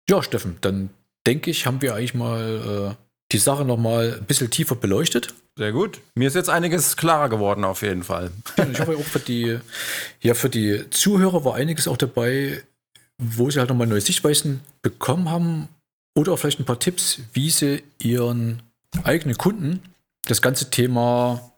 Ja, 0.08 0.22
Steffen, 0.22 0.58
dann 0.60 0.90
denke 1.26 1.50
ich, 1.50 1.66
haben 1.66 1.82
wir 1.82 1.94
eigentlich 1.94 2.14
mal 2.14 2.94
äh, 2.94 3.05
die 3.32 3.38
Sache 3.38 3.64
nochmal 3.64 4.18
ein 4.20 4.26
bisschen 4.26 4.50
tiefer 4.50 4.76
beleuchtet. 4.76 5.34
Sehr 5.56 5.72
gut. 5.72 6.00
Mir 6.14 6.28
ist 6.28 6.34
jetzt 6.34 6.50
einiges 6.50 6.96
klarer 6.96 7.28
geworden 7.28 7.64
auf 7.64 7.82
jeden 7.82 8.02
Fall. 8.04 8.30
Ich 8.72 8.78
hoffe 8.78 8.96
auch 8.96 9.04
für 9.04 9.18
die, 9.20 9.58
ja, 10.20 10.34
für 10.34 10.50
die 10.50 10.88
Zuhörer 10.90 11.44
war 11.44 11.54
einiges 11.54 11.88
auch 11.88 11.96
dabei, 11.96 12.62
wo 13.18 13.50
sie 13.50 13.58
halt 13.58 13.70
nochmal 13.70 13.86
neue 13.86 14.00
Sichtweisen 14.00 14.60
bekommen 14.82 15.30
haben 15.30 15.68
oder 16.14 16.32
auch 16.32 16.38
vielleicht 16.38 16.60
ein 16.60 16.66
paar 16.66 16.78
Tipps, 16.78 17.20
wie 17.32 17.50
sie 17.50 17.82
ihren 17.98 18.62
eigenen 19.02 19.36
Kunden 19.36 19.80
das 20.26 20.42
ganze 20.42 20.70
Thema 20.70 21.52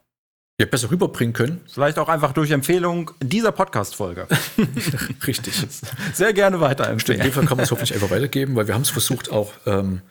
ja, 0.59 0.65
besser 0.65 0.91
rüberbringen 0.91 1.33
können. 1.33 1.61
Vielleicht 1.71 1.97
auch 1.99 2.09
einfach 2.09 2.33
durch 2.33 2.51
Empfehlung 2.51 3.11
dieser 3.21 3.51
Podcast-Folge. 3.51 4.27
Richtig. 5.27 5.53
Sehr 6.13 6.33
gerne 6.33 6.57
In 6.57 6.61
dem 6.61 6.69
weiterempfehlen. 6.69 7.31
Fall 7.31 7.45
kann 7.45 7.57
man 7.57 7.63
es 7.63 7.71
hoffentlich 7.71 7.93
einfach 7.93 8.11
weitergeben, 8.11 8.55
weil 8.55 8.67
wir 8.67 8.73
haben 8.73 8.81
es 8.81 8.89
versucht, 8.89 9.31
auch 9.31 9.53
ähm, 9.65 10.01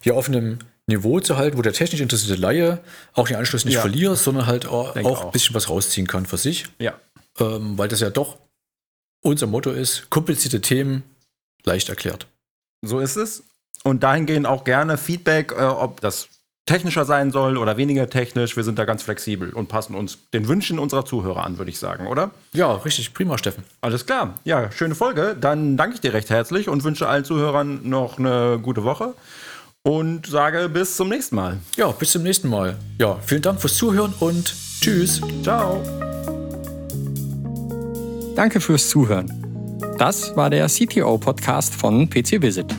hier 0.00 0.16
auf 0.16 0.28
einem 0.28 0.58
Niveau 0.92 1.20
zu 1.20 1.36
halten, 1.36 1.58
wo 1.58 1.62
der 1.62 1.72
technisch 1.72 2.00
interessierte 2.00 2.40
Laie 2.40 2.78
auch 3.14 3.28
den 3.28 3.36
Anschluss 3.36 3.64
nicht 3.64 3.74
Ja. 3.74 3.80
verliert, 3.80 4.16
sondern 4.18 4.46
halt 4.46 4.66
auch, 4.66 4.96
auch. 4.96 5.24
ein 5.26 5.30
bisschen 5.32 5.54
was 5.54 5.68
rausziehen 5.68 6.06
kann 6.06 6.26
für 6.26 6.38
sich. 6.38 6.66
Ja. 6.78 6.94
Ähm, 7.40 7.78
weil 7.78 7.88
das 7.88 8.00
ja 8.00 8.10
doch 8.10 8.38
unser 9.22 9.46
Motto 9.46 9.70
ist, 9.70 10.10
komplizierte 10.10 10.60
Themen 10.60 11.02
leicht 11.64 11.88
erklärt. 11.88 12.26
So 12.84 12.98
ist 12.98 13.16
es. 13.16 13.44
Und 13.84 14.02
dahingehend 14.02 14.46
auch 14.46 14.64
gerne 14.64 14.98
Feedback, 14.98 15.52
äh, 15.52 15.62
ob 15.62 16.00
das 16.00 16.28
technischer 16.66 17.04
sein 17.04 17.32
soll 17.32 17.56
oder 17.56 17.76
weniger 17.76 18.08
technisch. 18.08 18.56
Wir 18.56 18.62
sind 18.62 18.78
da 18.78 18.84
ganz 18.84 19.02
flexibel 19.02 19.50
und 19.50 19.68
passen 19.68 19.94
uns 19.96 20.18
den 20.32 20.46
Wünschen 20.46 20.78
unserer 20.78 21.04
Zuhörer 21.04 21.44
an, 21.44 21.58
würde 21.58 21.70
ich 21.72 21.78
sagen, 21.78 22.06
oder? 22.06 22.30
Ja, 22.52 22.72
richtig, 22.74 23.12
prima, 23.14 23.36
Steffen. 23.38 23.64
Alles 23.80 24.06
klar. 24.06 24.38
Ja, 24.44 24.70
schöne 24.70 24.94
Folge. 24.94 25.36
Dann 25.40 25.76
danke 25.76 25.94
ich 25.96 26.00
dir 26.00 26.12
recht 26.14 26.30
herzlich 26.30 26.68
und 26.68 26.84
wünsche 26.84 27.08
allen 27.08 27.24
Zuhörern 27.24 27.80
noch 27.88 28.18
eine 28.18 28.60
gute 28.62 28.84
Woche 28.84 29.14
und 29.84 30.26
sage 30.26 30.68
bis 30.68 30.96
zum 30.96 31.08
nächsten 31.08 31.36
Mal. 31.36 31.58
Ja, 31.76 31.86
bis 31.88 32.10
zum 32.12 32.22
nächsten 32.22 32.48
Mal. 32.48 32.76
Ja, 33.00 33.18
vielen 33.26 33.42
Dank 33.42 33.60
fürs 33.60 33.76
Zuhören 33.76 34.14
und 34.20 34.54
tschüss. 34.80 35.20
Ciao. 35.42 35.82
Danke 38.36 38.60
fürs 38.60 38.88
Zuhören. 38.88 39.28
Das 39.98 40.36
war 40.36 40.48
der 40.50 40.68
CTO-Podcast 40.68 41.74
von 41.74 42.08
PC 42.08 42.40
Visit. 42.40 42.72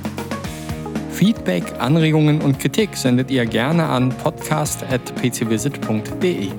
Feedback, 1.11 1.65
Anregungen 1.79 2.41
und 2.41 2.57
Kritik 2.59 2.95
sendet 2.95 3.29
ihr 3.29 3.45
gerne 3.45 3.85
an 3.85 4.09
podcast.pcvisit.de. 4.09 6.49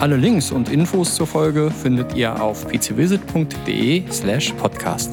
Alle 0.00 0.16
Links 0.16 0.50
und 0.50 0.68
Infos 0.68 1.14
zur 1.14 1.26
Folge 1.26 1.70
findet 1.70 2.14
ihr 2.14 2.42
auf 2.42 2.66
pcvisit.de 2.66 4.10
slash 4.10 4.52
podcast. 4.54 5.12